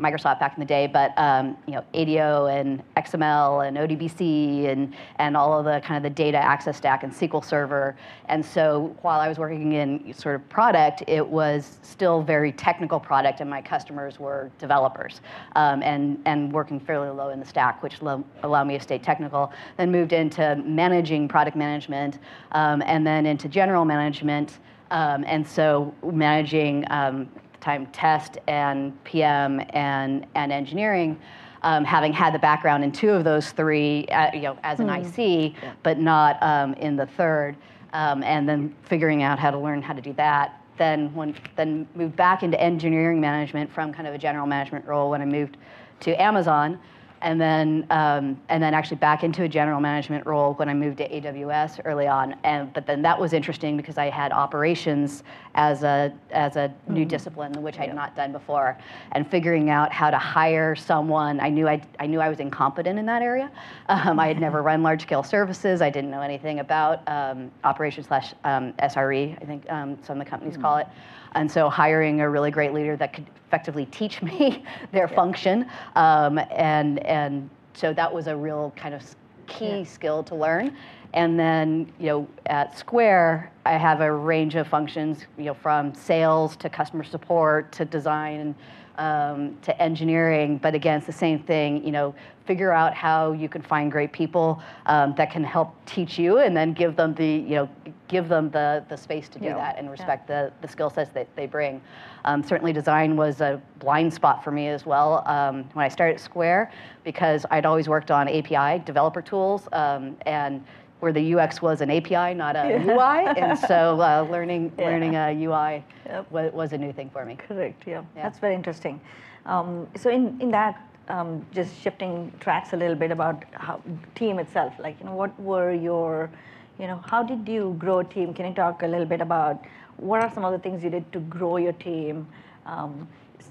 Microsoft 0.00 0.40
back 0.40 0.54
in 0.56 0.60
the 0.60 0.66
day, 0.66 0.86
but 0.86 1.12
um, 1.16 1.56
you 1.66 1.74
know 1.74 1.84
ADO 1.94 2.46
and 2.46 2.82
XML 2.96 3.66
and 3.66 3.76
ODBC 3.76 4.68
and 4.68 4.94
and 5.16 5.36
all 5.36 5.58
of 5.58 5.64
the 5.64 5.80
kind 5.86 5.96
of 5.96 6.02
the 6.02 6.14
data 6.14 6.38
access 6.38 6.76
stack 6.76 7.02
and 7.02 7.12
SQL 7.12 7.44
Server. 7.44 7.96
And 8.26 8.44
so 8.44 8.96
while 9.02 9.20
I 9.20 9.28
was 9.28 9.38
working 9.38 9.72
in 9.72 10.12
sort 10.14 10.36
of 10.36 10.48
product, 10.48 11.02
it 11.06 11.26
was 11.26 11.78
still 11.82 12.22
very 12.22 12.52
technical 12.52 12.98
product, 12.98 13.40
and 13.40 13.50
my 13.50 13.60
customers 13.60 14.18
were 14.18 14.50
developers 14.58 15.20
um, 15.56 15.82
and 15.82 16.20
and 16.24 16.52
working 16.52 16.80
fairly 16.80 17.10
low 17.10 17.28
in 17.28 17.38
the 17.38 17.46
stack, 17.46 17.82
which 17.82 18.00
lo- 18.02 18.24
allowed 18.42 18.64
me 18.64 18.78
to 18.78 18.82
stay 18.82 18.98
technical. 18.98 19.52
Then 19.76 19.92
moved 19.92 20.12
into 20.12 20.56
managing 20.64 21.28
product 21.28 21.56
management, 21.56 22.18
um, 22.52 22.82
and 22.86 23.06
then 23.06 23.26
into 23.26 23.48
general 23.48 23.84
management. 23.84 24.58
Um, 24.90 25.24
and 25.24 25.46
so 25.46 25.94
managing 26.02 26.84
um, 26.90 27.28
time 27.60 27.86
test 27.86 28.38
and 28.48 29.02
PM 29.04 29.60
and, 29.70 30.26
and 30.34 30.52
engineering, 30.52 31.18
um, 31.62 31.84
having 31.84 32.12
had 32.12 32.32
the 32.32 32.38
background 32.38 32.84
in 32.84 32.92
two 32.92 33.10
of 33.10 33.24
those 33.24 33.50
three, 33.52 34.06
uh, 34.06 34.30
you 34.34 34.40
know, 34.42 34.58
as 34.62 34.80
an 34.80 34.88
IC, 34.88 35.54
but 35.82 35.98
not 35.98 36.42
um, 36.42 36.74
in 36.74 36.96
the 36.96 37.06
third, 37.06 37.56
um, 37.92 38.22
and 38.22 38.48
then 38.48 38.74
figuring 38.84 39.22
out 39.22 39.38
how 39.38 39.50
to 39.50 39.58
learn 39.58 39.82
how 39.82 39.92
to 39.92 40.00
do 40.00 40.12
that. 40.14 40.62
Then 40.78 41.12
when 41.14 41.34
then 41.56 41.86
moved 41.94 42.16
back 42.16 42.42
into 42.42 42.58
engineering 42.58 43.20
management 43.20 43.70
from 43.70 43.92
kind 43.92 44.08
of 44.08 44.14
a 44.14 44.18
general 44.18 44.46
management 44.46 44.86
role 44.86 45.10
when 45.10 45.20
I 45.20 45.26
moved 45.26 45.58
to 46.00 46.20
Amazon 46.20 46.78
and 47.22 47.40
then 47.40 47.86
um, 47.90 48.40
and 48.48 48.62
then 48.62 48.72
actually 48.72 48.96
back 48.96 49.24
into 49.24 49.42
a 49.42 49.48
general 49.48 49.80
management 49.80 50.26
role 50.26 50.54
when 50.54 50.68
I 50.68 50.74
moved 50.74 50.98
to 50.98 51.08
AWS 51.08 51.80
early 51.84 52.06
on. 52.06 52.34
And 52.44 52.72
but 52.72 52.86
then 52.86 53.02
that 53.02 53.18
was 53.18 53.32
interesting 53.32 53.76
because 53.76 53.98
I 53.98 54.08
had 54.08 54.32
operations 54.32 55.22
as 55.54 55.82
a 55.82 56.12
as 56.30 56.56
a 56.56 56.72
new 56.88 57.04
discipline 57.04 57.52
which 57.62 57.78
I 57.78 57.86
had 57.86 57.94
not 57.94 58.16
done 58.16 58.32
before, 58.32 58.78
and 59.12 59.28
figuring 59.30 59.70
out 59.70 59.92
how 59.92 60.10
to 60.10 60.18
hire 60.18 60.74
someone. 60.74 61.40
I 61.40 61.50
knew 61.50 61.68
I 61.68 61.82
I 61.98 62.06
knew 62.06 62.20
I 62.20 62.28
was 62.28 62.40
incompetent 62.40 62.98
in 62.98 63.06
that 63.06 63.22
area. 63.22 63.50
Um, 63.88 64.18
I 64.18 64.28
had 64.28 64.40
never 64.46 64.62
run 64.62 64.82
large 64.82 65.02
scale 65.02 65.22
services. 65.22 65.82
I 65.82 65.90
didn't 65.90 66.10
know 66.10 66.22
anything 66.22 66.60
about 66.60 67.06
um, 67.08 67.50
operations 67.64 68.06
slash 68.06 68.34
um, 68.44 68.72
SRE. 68.74 69.40
I 69.40 69.44
think 69.44 69.70
um, 69.70 69.98
some 70.02 70.18
of 70.18 70.24
the 70.24 70.30
companies 70.30 70.56
call 70.56 70.78
it. 70.78 70.86
And 71.32 71.50
so 71.50 71.68
hiring 71.68 72.20
a 72.20 72.28
really 72.28 72.50
great 72.50 72.72
leader 72.72 72.96
that 72.96 73.12
could 73.12 73.26
effectively 73.50 73.86
teach 73.86 74.22
me 74.22 74.64
their 74.92 75.08
function, 75.08 75.66
um, 75.96 76.38
and 76.52 77.04
and 77.04 77.50
so 77.74 77.92
that 77.92 78.12
was 78.12 78.28
a 78.28 78.36
real 78.36 78.72
kind 78.76 78.94
of 78.94 79.02
key 79.48 79.84
skill 79.84 80.22
to 80.22 80.36
learn. 80.36 80.76
And 81.14 81.36
then 81.36 81.92
you 81.98 82.06
know 82.06 82.28
at 82.46 82.78
Square, 82.78 83.50
I 83.66 83.72
have 83.72 84.02
a 84.02 84.12
range 84.12 84.54
of 84.54 84.68
functions, 84.68 85.26
you 85.36 85.46
know 85.46 85.54
from 85.54 85.92
sales 85.94 86.54
to 86.56 86.68
customer 86.68 87.02
support 87.02 87.72
to 87.72 87.84
design. 87.84 88.54
Um, 89.00 89.56
to 89.62 89.82
engineering, 89.82 90.58
but 90.58 90.74
again, 90.74 90.98
it's 90.98 91.06
the 91.06 91.12
same 91.26 91.38
thing. 91.38 91.82
You 91.82 91.90
know, 91.90 92.14
figure 92.44 92.70
out 92.70 92.92
how 92.92 93.32
you 93.32 93.48
can 93.48 93.62
find 93.62 93.90
great 93.90 94.12
people 94.12 94.60
um, 94.84 95.14
that 95.16 95.30
can 95.30 95.42
help 95.42 95.74
teach 95.86 96.18
you, 96.18 96.36
and 96.40 96.54
then 96.54 96.74
give 96.74 96.96
them 96.96 97.14
the, 97.14 97.26
you 97.26 97.54
know, 97.54 97.68
give 98.08 98.28
them 98.28 98.50
the 98.50 98.84
the 98.90 98.96
space 98.98 99.26
to 99.30 99.38
do 99.38 99.46
Yeah. 99.46 99.54
that 99.54 99.78
and 99.78 99.90
respect 99.90 100.26
the 100.26 100.52
the 100.60 100.68
skill 100.68 100.90
sets 100.90 101.12
that 101.12 101.34
they 101.34 101.46
bring. 101.46 101.80
Um, 102.26 102.42
certainly, 102.42 102.74
design 102.74 103.16
was 103.16 103.40
a 103.40 103.58
blind 103.78 104.12
spot 104.12 104.44
for 104.44 104.50
me 104.50 104.68
as 104.68 104.84
well 104.84 105.26
um, 105.26 105.64
when 105.72 105.86
I 105.86 105.88
started 105.88 106.16
at 106.16 106.20
Square 106.20 106.70
because 107.02 107.46
I'd 107.50 107.64
always 107.64 107.88
worked 107.88 108.10
on 108.10 108.28
API 108.28 108.82
developer 108.84 109.22
tools 109.22 109.66
um, 109.72 110.14
and 110.26 110.62
where 111.00 111.12
the 111.12 111.34
UX 111.34 111.60
was 111.62 111.80
an 111.80 111.90
API, 111.90 112.34
not 112.34 112.56
a 112.56 112.78
UI, 112.78 113.26
and 113.40 113.58
so 113.58 114.00
uh, 114.00 114.26
learning 114.30 114.72
Yeah. 114.78 114.84
learning 114.86 115.14
a 115.16 115.32
UI 115.44 115.82
Yep. 116.06 116.30
wa- 116.30 116.50
was 116.52 116.72
a 116.72 116.78
new 116.78 116.92
thing 116.92 117.10
for 117.10 117.24
me. 117.24 117.36
Correct. 117.36 117.82
Yeah, 117.86 118.02
Yeah. 118.16 118.22
that's 118.22 118.38
very 118.38 118.54
interesting. 118.54 119.00
Um, 119.46 119.86
so 119.96 120.10
in 120.10 120.38
in 120.40 120.50
that, 120.50 120.76
um, 121.08 121.44
just 121.52 121.74
shifting 121.82 122.32
tracks 122.40 122.72
a 122.72 122.76
little 122.76 122.96
bit 122.96 123.10
about 123.10 123.44
how 123.52 123.80
team 124.14 124.38
itself. 124.38 124.74
Like 124.78 125.00
you 125.00 125.06
know, 125.06 125.14
what 125.14 125.38
were 125.40 125.72
your, 125.72 126.30
you 126.78 126.86
know, 126.86 127.00
how 127.06 127.22
did 127.22 127.48
you 127.48 127.74
grow 127.78 128.00
a 128.00 128.04
team? 128.04 128.34
Can 128.34 128.46
you 128.46 128.54
talk 128.54 128.82
a 128.82 128.86
little 128.86 129.06
bit 129.06 129.20
about 129.20 129.64
what 129.96 130.22
are 130.22 130.30
some 130.34 130.44
of 130.44 130.52
the 130.52 130.58
things 130.58 130.84
you 130.84 130.90
did 130.90 131.10
to 131.12 131.20
grow 131.20 131.56
your 131.56 131.72
team? 131.72 132.26
Um, 132.66 133.08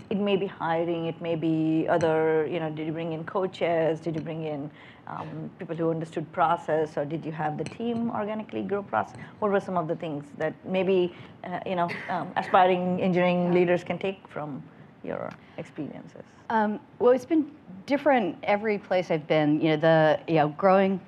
it 0.10 0.18
may 0.18 0.36
be 0.38 0.46
hiring, 0.48 1.06
it 1.08 1.20
may 1.22 1.36
be 1.36 1.86
other, 1.90 2.48
you 2.50 2.60
know, 2.60 2.70
did 2.70 2.88
you 2.88 2.94
bring 2.94 3.12
in 3.14 3.24
coaches? 3.26 4.00
Did 4.00 4.16
you 4.16 4.22
bring 4.22 4.44
in 4.46 4.72
um, 5.10 5.50
people 5.58 5.76
who 5.76 5.90
understood 5.90 6.32
process, 6.32 6.98
or 6.98 7.06
did 7.06 7.26
you 7.26 7.32
have 7.32 7.58
the 7.58 7.64
team 7.64 8.12
organically 8.12 8.62
grow 8.62 8.84
process? 8.84 9.16
What 9.40 9.52
were 9.52 9.60
some 9.60 9.78
of 9.78 9.88
the 9.88 9.96
things 9.96 10.26
that 10.38 10.54
maybe, 10.66 11.14
uh, 11.44 11.60
you 11.66 11.76
know, 11.76 11.90
um, 12.10 12.32
aspiring 12.36 13.02
engineering 13.02 13.52
leaders 13.52 13.84
can 13.84 13.98
take 13.98 14.28
from 14.28 14.64
your 15.04 15.30
experiences? 15.58 16.24
Um, 16.50 16.80
well, 17.00 17.12
it's 17.12 17.26
been 17.26 17.50
different 17.86 18.38
every 18.44 18.78
place 18.78 19.12
I've 19.12 19.28
been. 19.28 19.60
You 19.62 19.70
know, 19.70 19.78
the 19.78 20.20
you 20.28 20.36
know 20.36 20.50
growing 20.50 21.00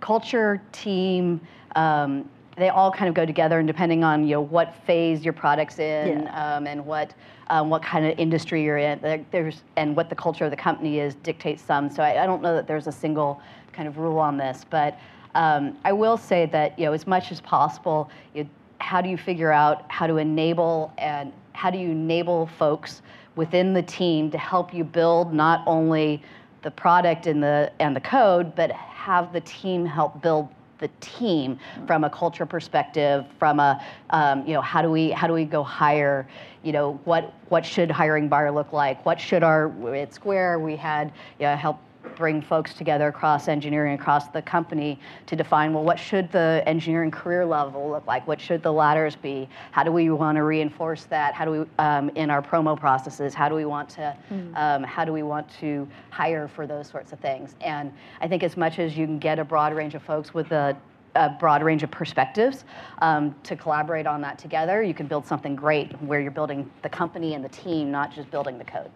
culture, 0.00 0.62
team. 0.72 1.40
Um, 1.76 2.28
they 2.60 2.68
all 2.68 2.92
kind 2.92 3.08
of 3.08 3.14
go 3.14 3.24
together, 3.24 3.58
and 3.58 3.66
depending 3.66 4.04
on 4.04 4.24
you 4.24 4.34
know 4.34 4.40
what 4.42 4.74
phase 4.86 5.24
your 5.24 5.32
product's 5.32 5.78
in, 5.78 6.22
Yeah. 6.24 6.56
um, 6.56 6.66
and 6.66 6.84
what 6.84 7.14
um, 7.48 7.70
what 7.70 7.82
kind 7.82 8.06
of 8.06 8.16
industry 8.18 8.62
you're 8.62 8.78
in, 8.78 9.00
there, 9.00 9.24
there's 9.32 9.62
and 9.76 9.96
what 9.96 10.08
the 10.08 10.14
culture 10.14 10.44
of 10.44 10.50
the 10.50 10.56
company 10.56 11.00
is 11.00 11.14
dictates 11.16 11.62
some. 11.62 11.90
So 11.90 12.02
I, 12.02 12.22
I 12.22 12.26
don't 12.26 12.42
know 12.42 12.54
that 12.54 12.66
there's 12.68 12.86
a 12.86 12.92
single 12.92 13.40
kind 13.72 13.88
of 13.88 13.98
rule 13.98 14.18
on 14.18 14.36
this, 14.36 14.64
but 14.68 14.98
um, 15.34 15.76
I 15.84 15.92
will 15.92 16.16
say 16.16 16.46
that 16.46 16.78
you 16.78 16.84
know 16.86 16.92
as 16.92 17.06
much 17.06 17.32
as 17.32 17.40
possible, 17.40 18.10
you 18.34 18.48
how 18.78 19.00
do 19.00 19.08
you 19.08 19.16
figure 19.16 19.52
out 19.52 19.84
how 19.88 20.06
to 20.06 20.16
enable 20.18 20.92
and 20.98 21.32
how 21.52 21.70
do 21.70 21.78
you 21.78 21.90
enable 21.90 22.46
folks 22.46 23.02
within 23.36 23.72
the 23.74 23.82
team 23.82 24.30
to 24.30 24.38
help 24.38 24.72
you 24.74 24.84
build 24.84 25.32
not 25.32 25.62
only 25.66 26.22
the 26.62 26.70
product 26.70 27.26
and 27.26 27.42
the 27.42 27.72
and 27.80 27.96
the 27.96 28.00
code, 28.00 28.54
but 28.54 28.70
have 28.70 29.32
the 29.32 29.40
team 29.40 29.86
help 29.86 30.20
build 30.20 30.48
the 30.80 30.88
team 31.00 31.58
from 31.86 32.04
a 32.04 32.10
culture 32.10 32.46
perspective, 32.46 33.24
from 33.38 33.60
a 33.60 33.82
um, 34.10 34.46
you 34.46 34.54
know 34.54 34.60
how 34.60 34.82
do 34.82 34.90
we 34.90 35.10
how 35.10 35.26
do 35.26 35.32
we 35.32 35.44
go 35.44 35.62
hire, 35.62 36.26
you 36.62 36.72
know 36.72 36.98
what 37.04 37.32
what 37.48 37.64
should 37.64 37.90
hiring 37.90 38.28
bar 38.28 38.50
look 38.50 38.72
like? 38.72 39.04
What 39.06 39.20
should 39.20 39.42
our 39.42 39.70
at 39.94 40.12
Square 40.12 40.58
we 40.60 40.76
had 40.76 41.12
you 41.38 41.46
know, 41.46 41.56
help 41.56 41.78
bring 42.16 42.40
folks 42.42 42.74
together 42.74 43.08
across 43.08 43.48
engineering 43.48 43.94
across 43.94 44.28
the 44.28 44.42
company 44.42 44.98
to 45.26 45.36
define 45.36 45.72
well 45.72 45.84
what 45.84 45.98
should 45.98 46.30
the 46.32 46.62
engineering 46.66 47.10
career 47.10 47.44
level 47.44 47.90
look 47.90 48.06
like? 48.06 48.26
What 48.26 48.40
should 48.40 48.62
the 48.62 48.72
ladders 48.72 49.16
be? 49.16 49.48
How 49.70 49.82
do 49.82 49.92
we 49.92 50.10
want 50.10 50.36
to 50.36 50.42
reinforce 50.42 51.04
that? 51.04 51.34
How 51.34 51.44
do 51.44 51.50
we 51.50 51.64
um, 51.78 52.10
in 52.10 52.30
our 52.30 52.42
promo 52.42 52.78
processes 52.78 53.34
how 53.34 53.48
do 53.48 53.54
we 53.54 53.64
want 53.64 53.88
to 53.90 54.16
um, 54.54 54.82
how 54.82 55.04
do 55.04 55.12
we 55.12 55.22
want 55.22 55.48
to 55.60 55.88
hire 56.10 56.48
for 56.48 56.66
those 56.66 56.88
sorts 56.88 57.12
of 57.12 57.20
things? 57.20 57.54
And 57.60 57.92
i 58.20 58.28
think 58.28 58.42
as 58.42 58.56
much 58.56 58.78
as 58.78 58.96
you 58.96 59.06
can 59.06 59.18
get 59.18 59.38
a 59.38 59.44
broad 59.44 59.74
range 59.74 59.94
of 59.94 60.02
folks 60.02 60.34
with 60.34 60.52
a 60.52 60.76
a 61.16 61.28
broad 61.28 61.60
range 61.62 61.82
of 61.82 61.90
perspectives 61.90 62.64
um, 63.02 63.34
to 63.42 63.56
collaborate 63.56 64.06
on 64.06 64.20
that 64.20 64.38
together 64.38 64.80
you 64.80 64.94
can 64.94 65.06
build 65.06 65.26
something 65.26 65.56
great 65.56 65.90
where 66.02 66.20
you're 66.20 66.30
building 66.30 66.70
the 66.82 66.88
company 66.88 67.34
and 67.34 67.44
the 67.44 67.48
team 67.48 67.90
not 67.90 68.14
just 68.14 68.30
building 68.30 68.58
the 68.58 68.64
code. 68.64 68.90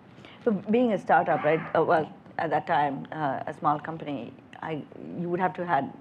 So 0.44 0.52
being 0.52 0.92
a 0.92 0.98
startup, 0.98 1.42
right? 1.42 1.60
Uh, 1.74 1.82
well, 1.82 2.12
at 2.38 2.50
that 2.50 2.66
time, 2.66 3.06
uh, 3.12 3.40
a 3.46 3.54
small 3.58 3.78
company, 3.78 4.32
I 4.62 4.82
you 5.20 5.28
would 5.28 5.40
have 5.40 5.54
to 5.54 5.66
had 5.66 5.92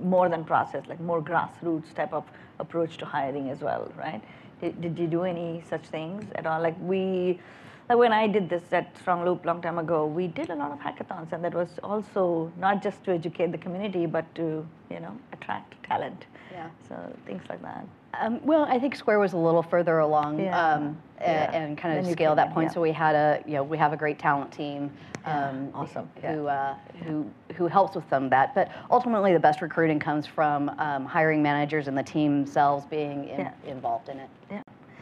more 0.00 0.28
than 0.28 0.44
process, 0.44 0.84
like 0.88 1.00
more 1.00 1.22
grassroots 1.22 1.94
type 1.94 2.12
of 2.12 2.24
approach 2.58 2.98
to 2.98 3.04
hiring 3.04 3.50
as 3.50 3.60
well, 3.60 3.90
right? 3.96 4.22
Did, 4.60 4.80
did 4.80 4.98
you 4.98 5.06
do 5.06 5.24
any 5.24 5.62
such 5.68 5.82
things 5.82 6.24
at 6.36 6.46
all? 6.46 6.60
Like 6.60 6.76
we, 6.80 7.40
when 7.98 8.12
I 8.12 8.26
did 8.26 8.48
this 8.48 8.62
at 8.72 8.94
StrongLoop 8.94 9.44
long 9.44 9.60
time 9.62 9.78
ago, 9.78 10.06
we 10.06 10.26
did 10.28 10.50
a 10.50 10.54
lot 10.54 10.72
of 10.72 10.78
hackathons, 10.78 11.32
and 11.32 11.44
that 11.44 11.54
was 11.54 11.68
also 11.82 12.52
not 12.58 12.82
just 12.82 13.02
to 13.04 13.12
educate 13.12 13.52
the 13.52 13.58
community, 13.58 14.06
but 14.06 14.32
to 14.36 14.66
you 14.90 15.00
know 15.00 15.16
attract 15.32 15.82
talent. 15.84 16.26
Yeah. 16.52 16.68
So 16.88 16.96
things 17.26 17.42
like 17.48 17.62
that. 17.62 17.86
Um, 18.20 18.40
well, 18.44 18.64
I 18.64 18.78
think 18.78 18.94
Square 18.94 19.20
was 19.20 19.32
a 19.32 19.38
little 19.38 19.62
further 19.62 19.98
along 20.00 20.38
Yeah. 20.38 20.74
um, 20.74 20.98
Yeah. 21.20 21.50
and 21.52 21.78
kind 21.78 21.98
of 21.98 22.06
scale 22.06 22.34
that 22.34 22.52
point. 22.52 22.68
yeah. 22.68 22.74
So 22.74 22.80
we 22.82 22.92
had 22.92 23.14
a, 23.14 23.42
you 23.46 23.54
know, 23.54 23.62
we 23.62 23.78
have 23.78 23.94
a 23.94 23.96
great 23.96 24.18
talent 24.18 24.52
team 24.52 24.90
Yeah, 25.26 25.48
um, 25.48 25.70
awesome, 25.74 26.10
who, 26.20 26.46
uh, 26.46 26.74
who, 27.04 27.24
who 27.54 27.68
helps 27.68 27.94
with 27.96 28.06
some 28.10 28.24
of 28.24 28.30
that. 28.30 28.54
But 28.54 28.70
ultimately, 28.90 29.32
the 29.32 29.40
best 29.40 29.62
recruiting 29.62 29.98
comes 29.98 30.26
from 30.26 30.68
um, 30.78 31.06
hiring 31.06 31.42
managers 31.42 31.88
and 31.88 31.96
the 31.96 32.02
team 32.02 32.42
themselves 32.44 32.84
being 32.84 33.28
in, 33.28 33.48
involved 33.66 34.10
in 34.10 34.18
it. 34.18 34.28
Yeah. 34.50 34.62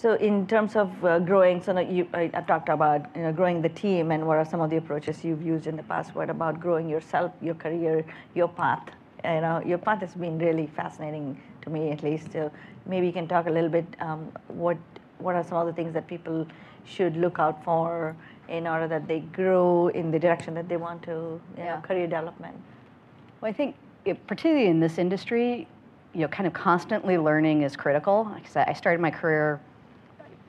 so 0.00 0.14
in 0.14 0.46
terms 0.46 0.76
of 0.76 1.04
uh, 1.04 1.18
growing, 1.18 1.60
so 1.60 1.76
you, 1.80 2.06
I, 2.14 2.30
have 2.32 2.46
talked 2.46 2.68
about 2.68 3.06
you 3.16 3.22
know, 3.22 3.32
growing 3.32 3.60
the 3.60 3.68
team 3.68 4.12
and 4.12 4.24
what 4.28 4.38
are 4.38 4.44
some 4.44 4.60
of 4.60 4.70
the 4.70 4.76
approaches 4.76 5.24
you've 5.24 5.42
used 5.42 5.66
in 5.66 5.76
the 5.76 5.82
past. 5.82 6.14
What 6.14 6.30
about 6.30 6.60
growing 6.60 6.88
yourself, 6.88 7.32
your 7.42 7.56
career, 7.56 8.04
your 8.32 8.46
path? 8.46 8.88
You 9.24 9.40
know, 9.40 9.60
your 9.66 9.78
path 9.78 9.98
has 10.02 10.14
been 10.14 10.38
really 10.38 10.68
fascinating 10.68 11.36
to 11.62 11.70
me, 11.70 11.90
at 11.90 12.04
least. 12.04 12.32
So 12.32 12.52
maybe 12.86 13.08
you 13.08 13.12
can 13.12 13.26
talk 13.26 13.48
a 13.48 13.50
little 13.50 13.68
bit. 13.68 13.86
Um, 13.98 14.30
what 14.46 14.76
what 15.18 15.34
are 15.34 15.42
some 15.42 15.58
of 15.58 15.66
the 15.66 15.72
things 15.72 15.92
that 15.94 16.06
people 16.06 16.46
should 16.84 17.16
look 17.16 17.40
out 17.40 17.64
for 17.64 18.14
in 18.48 18.68
order 18.68 18.86
that 18.86 19.08
they 19.08 19.18
grow 19.18 19.88
in 19.88 20.12
the 20.12 20.18
direction 20.20 20.54
that 20.54 20.68
they 20.68 20.76
want 20.76 21.02
to? 21.02 21.40
yeah. 21.56 21.74
Know, 21.74 21.80
career 21.80 22.06
development. 22.06 22.56
Well, 23.40 23.50
I 23.50 23.52
think 23.52 23.74
it, 24.04 24.24
particularly 24.28 24.68
in 24.68 24.78
this 24.78 24.96
industry, 24.96 25.66
you 26.14 26.20
know, 26.20 26.28
kind 26.28 26.46
of 26.46 26.52
constantly 26.52 27.18
learning 27.18 27.62
is 27.62 27.74
critical. 27.74 28.28
Like 28.30 28.44
I 28.44 28.48
said, 28.48 28.68
I 28.68 28.74
started 28.74 29.00
my 29.00 29.10
career 29.10 29.60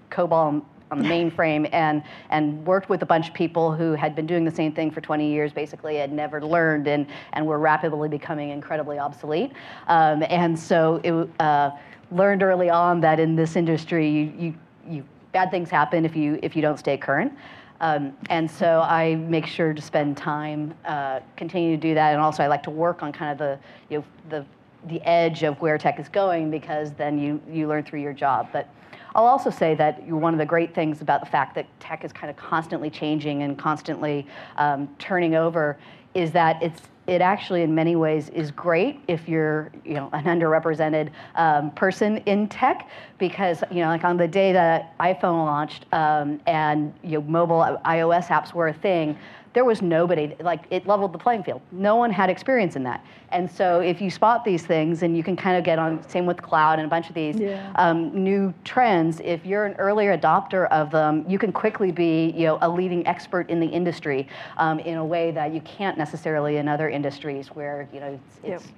COBOL 0.09 0.63
on 0.91 0.99
the 0.99 1.07
mainframe 1.07 1.69
and 1.71 2.03
and 2.29 2.65
worked 2.65 2.89
with 2.89 3.01
a 3.03 3.05
bunch 3.05 3.27
of 3.27 3.33
people 3.33 3.73
who 3.73 3.93
had 3.93 4.15
been 4.15 4.25
doing 4.25 4.43
the 4.43 4.51
same 4.51 4.71
thing 4.71 4.89
for 4.91 5.01
20 5.01 5.31
years 5.31 5.51
basically 5.51 5.97
had 5.97 6.11
never 6.11 6.43
learned 6.43 6.87
and 6.87 7.05
and 7.33 7.45
were 7.45 7.59
rapidly 7.59 8.09
becoming 8.09 8.49
incredibly 8.49 8.97
obsolete. 8.97 9.51
Um, 9.87 10.23
and 10.29 10.57
so 10.57 10.99
it 11.03 11.29
uh, 11.39 11.71
learned 12.11 12.43
early 12.43 12.69
on 12.69 13.01
that 13.01 13.19
in 13.19 13.35
this 13.35 13.55
industry 13.55 14.09
you, 14.09 14.33
you 14.37 14.53
you 14.87 15.05
bad 15.31 15.51
things 15.51 15.69
happen 15.69 16.05
if 16.05 16.15
you 16.15 16.39
if 16.41 16.55
you 16.55 16.61
don't 16.61 16.79
stay 16.79 16.97
current. 16.97 17.33
Um, 17.81 18.17
and 18.29 18.49
so 18.49 18.81
I 18.81 19.15
make 19.15 19.45
sure 19.45 19.73
to 19.73 19.81
spend 19.81 20.17
time 20.17 20.73
uh, 20.83 21.21
continue 21.37 21.71
to 21.77 21.81
do 21.81 21.93
that. 21.93 22.11
And 22.11 22.21
also 22.21 22.43
I 22.43 22.47
like 22.47 22.63
to 22.63 22.71
work 22.71 23.03
on 23.03 23.13
kind 23.13 23.31
of 23.31 23.37
the 23.37 23.59
you 23.89 23.99
know 23.99 24.05
the 24.29 24.45
the 24.87 25.01
edge 25.01 25.43
of 25.43 25.59
where 25.61 25.77
tech 25.77 25.99
is 25.99 26.09
going 26.09 26.49
because 26.49 26.93
then 26.93 27.19
you 27.19 27.41
you 27.49 27.67
learn 27.67 27.83
through 27.83 28.01
your 28.01 28.13
job. 28.13 28.49
But 28.51 28.69
I'll 29.15 29.25
also 29.25 29.49
say 29.49 29.75
that 29.75 30.03
one 30.07 30.33
of 30.33 30.39
the 30.39 30.45
great 30.45 30.73
things 30.73 31.01
about 31.01 31.19
the 31.21 31.25
fact 31.25 31.55
that 31.55 31.67
tech 31.79 32.03
is 32.03 32.13
kind 32.13 32.29
of 32.29 32.37
constantly 32.37 32.89
changing 32.89 33.43
and 33.43 33.57
constantly 33.57 34.27
um, 34.57 34.87
turning 34.99 35.35
over 35.35 35.77
is 36.13 36.31
that 36.31 36.61
it's 36.61 36.81
it 37.07 37.21
actually 37.21 37.63
in 37.63 37.73
many 37.73 37.95
ways 37.95 38.29
is 38.29 38.51
great 38.51 38.99
if 39.07 39.27
you're 39.27 39.71
you 39.83 39.95
know 39.95 40.09
an 40.13 40.25
underrepresented 40.25 41.09
um, 41.35 41.71
person 41.71 42.17
in 42.19 42.47
tech 42.47 42.87
because 43.17 43.63
you 43.71 43.81
know 43.81 43.87
like 43.87 44.03
on 44.03 44.15
the 44.15 44.27
day 44.27 44.53
that 44.53 44.97
iphone 44.99 45.45
launched 45.45 45.85
um, 45.91 46.39
and 46.45 46.93
you 47.03 47.13
know 47.19 47.21
mobile 47.21 47.79
ios 47.85 48.27
apps 48.27 48.53
were 48.53 48.67
a 48.67 48.73
thing 48.73 49.17
there 49.53 49.65
was 49.65 49.81
nobody, 49.81 50.35
like 50.41 50.63
it 50.69 50.85
leveled 50.85 51.13
the 51.13 51.17
playing 51.17 51.43
field. 51.43 51.61
No 51.71 51.95
one 51.95 52.11
had 52.11 52.29
experience 52.29 52.75
in 52.75 52.83
that. 52.83 53.03
And 53.31 53.49
so 53.49 53.79
if 53.79 54.01
you 54.01 54.09
spot 54.09 54.43
these 54.43 54.65
things 54.65 55.03
and 55.03 55.15
you 55.17 55.23
can 55.23 55.35
kind 55.35 55.57
of 55.57 55.63
get 55.63 55.79
on, 55.79 56.07
same 56.07 56.25
with 56.25 56.41
cloud 56.41 56.79
and 56.79 56.85
a 56.85 56.89
bunch 56.89 57.09
of 57.09 57.15
these 57.15 57.37
yeah. 57.37 57.71
um, 57.75 58.23
new 58.23 58.53
trends, 58.63 59.21
if 59.23 59.45
you're 59.45 59.65
an 59.65 59.75
earlier 59.75 60.17
adopter 60.17 60.67
of 60.69 60.91
them, 60.91 61.25
you 61.27 61.39
can 61.39 61.51
quickly 61.51 61.91
be 61.91 62.31
you 62.31 62.45
know, 62.45 62.57
a 62.61 62.69
leading 62.69 63.05
expert 63.07 63.49
in 63.49 63.59
the 63.59 63.67
industry 63.67 64.27
um, 64.57 64.79
in 64.79 64.97
a 64.97 65.05
way 65.05 65.31
that 65.31 65.53
you 65.53 65.61
can't 65.61 65.97
necessarily 65.97 66.57
in 66.57 66.67
other 66.67 66.89
industries 66.89 67.47
where 67.47 67.87
you 67.93 67.99
know, 67.99 68.07
it's, 68.07 68.39
it's 68.43 68.65
yep 68.65 68.75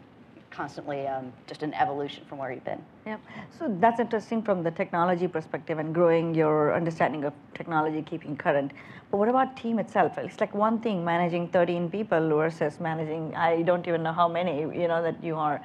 constantly 0.51 1.07
um, 1.07 1.31
just 1.47 1.63
an 1.63 1.73
evolution 1.73 2.23
from 2.25 2.37
where 2.37 2.51
you've 2.51 2.63
been. 2.63 2.83
Yeah, 3.05 3.17
so 3.57 3.75
that's 3.79 3.99
interesting 3.99 4.43
from 4.43 4.63
the 4.63 4.71
technology 4.71 5.27
perspective 5.27 5.79
and 5.79 5.93
growing 5.93 6.35
your 6.35 6.73
understanding 6.75 7.23
of 7.23 7.33
technology, 7.53 8.01
keeping 8.01 8.35
current. 8.35 8.71
But 9.09 9.17
what 9.17 9.29
about 9.29 9.57
team 9.57 9.79
itself? 9.79 10.17
It's 10.17 10.39
like 10.39 10.53
one 10.53 10.79
thing 10.79 11.03
managing 11.03 11.49
13 11.49 11.89
people 11.89 12.29
versus 12.29 12.79
managing 12.79 13.35
I 13.35 13.61
don't 13.63 13.87
even 13.87 14.03
know 14.03 14.13
how 14.13 14.27
many 14.27 14.61
you 14.61 14.87
know 14.87 15.01
that 15.01 15.23
you 15.23 15.35
are. 15.35 15.61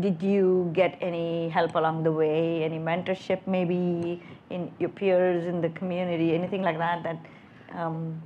Did 0.00 0.22
you 0.22 0.70
get 0.74 0.98
any 1.00 1.48
help 1.48 1.74
along 1.74 2.02
the 2.04 2.12
way? 2.12 2.62
Any 2.64 2.78
mentorship 2.78 3.46
maybe 3.46 4.22
in 4.50 4.70
your 4.78 4.90
peers 4.90 5.46
in 5.46 5.60
the 5.60 5.70
community? 5.70 6.34
Anything 6.34 6.62
like 6.62 6.78
that 6.78 7.02
that 7.02 7.18
um, 7.74 8.20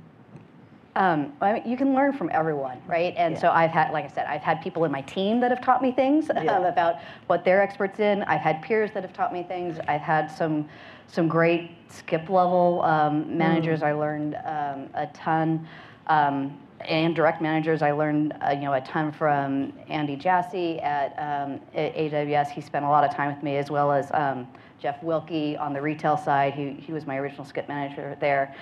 um, 0.95 1.33
I 1.41 1.53
mean, 1.53 1.63
you 1.69 1.75
can 1.75 1.93
learn 1.93 2.13
from 2.13 2.29
everyone, 2.31 2.81
right? 2.87 3.13
And 3.17 3.35
yeah. 3.35 3.41
so 3.41 3.49
I've 3.49 3.71
had, 3.71 3.91
like 3.91 4.05
I 4.05 4.07
said, 4.07 4.27
I've 4.27 4.41
had 4.41 4.61
people 4.61 4.85
in 4.85 4.91
my 4.91 5.01
team 5.01 5.41
that 5.41 5.51
have 5.51 5.61
taught 5.61 5.81
me 5.81 5.91
things 5.91 6.29
yeah. 6.33 6.55
um, 6.55 6.63
about 6.63 6.99
what 7.27 7.43
they're 7.43 7.61
experts 7.61 7.99
in. 7.99 8.23
I've 8.23 8.41
had 8.41 8.61
peers 8.61 8.91
that 8.93 9.03
have 9.03 9.11
taught 9.11 9.33
me 9.33 9.43
things. 9.43 9.77
I've 9.87 10.01
had 10.01 10.27
some 10.27 10.67
some 11.07 11.27
great 11.27 11.71
skip 11.89 12.29
level 12.29 12.81
um, 12.81 13.37
managers. 13.37 13.81
Mm. 13.81 13.87
I 13.87 13.93
learned 13.93 14.35
um, 14.35 14.89
a 14.93 15.07
ton. 15.13 15.67
Um, 16.07 16.57
and 16.81 17.15
direct 17.15 17.41
managers, 17.41 17.81
I 17.81 17.91
learned 17.91 18.33
uh, 18.45 18.51
you 18.51 18.61
know 18.61 18.73
a 18.73 18.81
ton 18.81 19.11
from 19.11 19.73
Andy 19.89 20.15
Jassy 20.15 20.79
at, 20.79 21.11
um, 21.17 21.59
at, 21.73 21.95
AWS. 21.95 22.51
He 22.51 22.61
spent 22.61 22.85
a 22.85 22.89
lot 22.89 23.03
of 23.03 23.13
time 23.13 23.33
with 23.33 23.43
me, 23.43 23.57
as 23.57 23.69
well 23.71 23.91
as 23.91 24.11
Jeff 24.79 25.01
Wilke 25.01 25.59
on 25.59 25.73
the 25.73 25.81
retail 25.81 26.15
side. 26.15 26.53
He, 26.53 26.71
he 26.71 26.93
was 26.93 27.05
my 27.05 27.17
original 27.17 27.45
skip 27.45 27.67
manager 27.67 28.15
there 28.19 28.55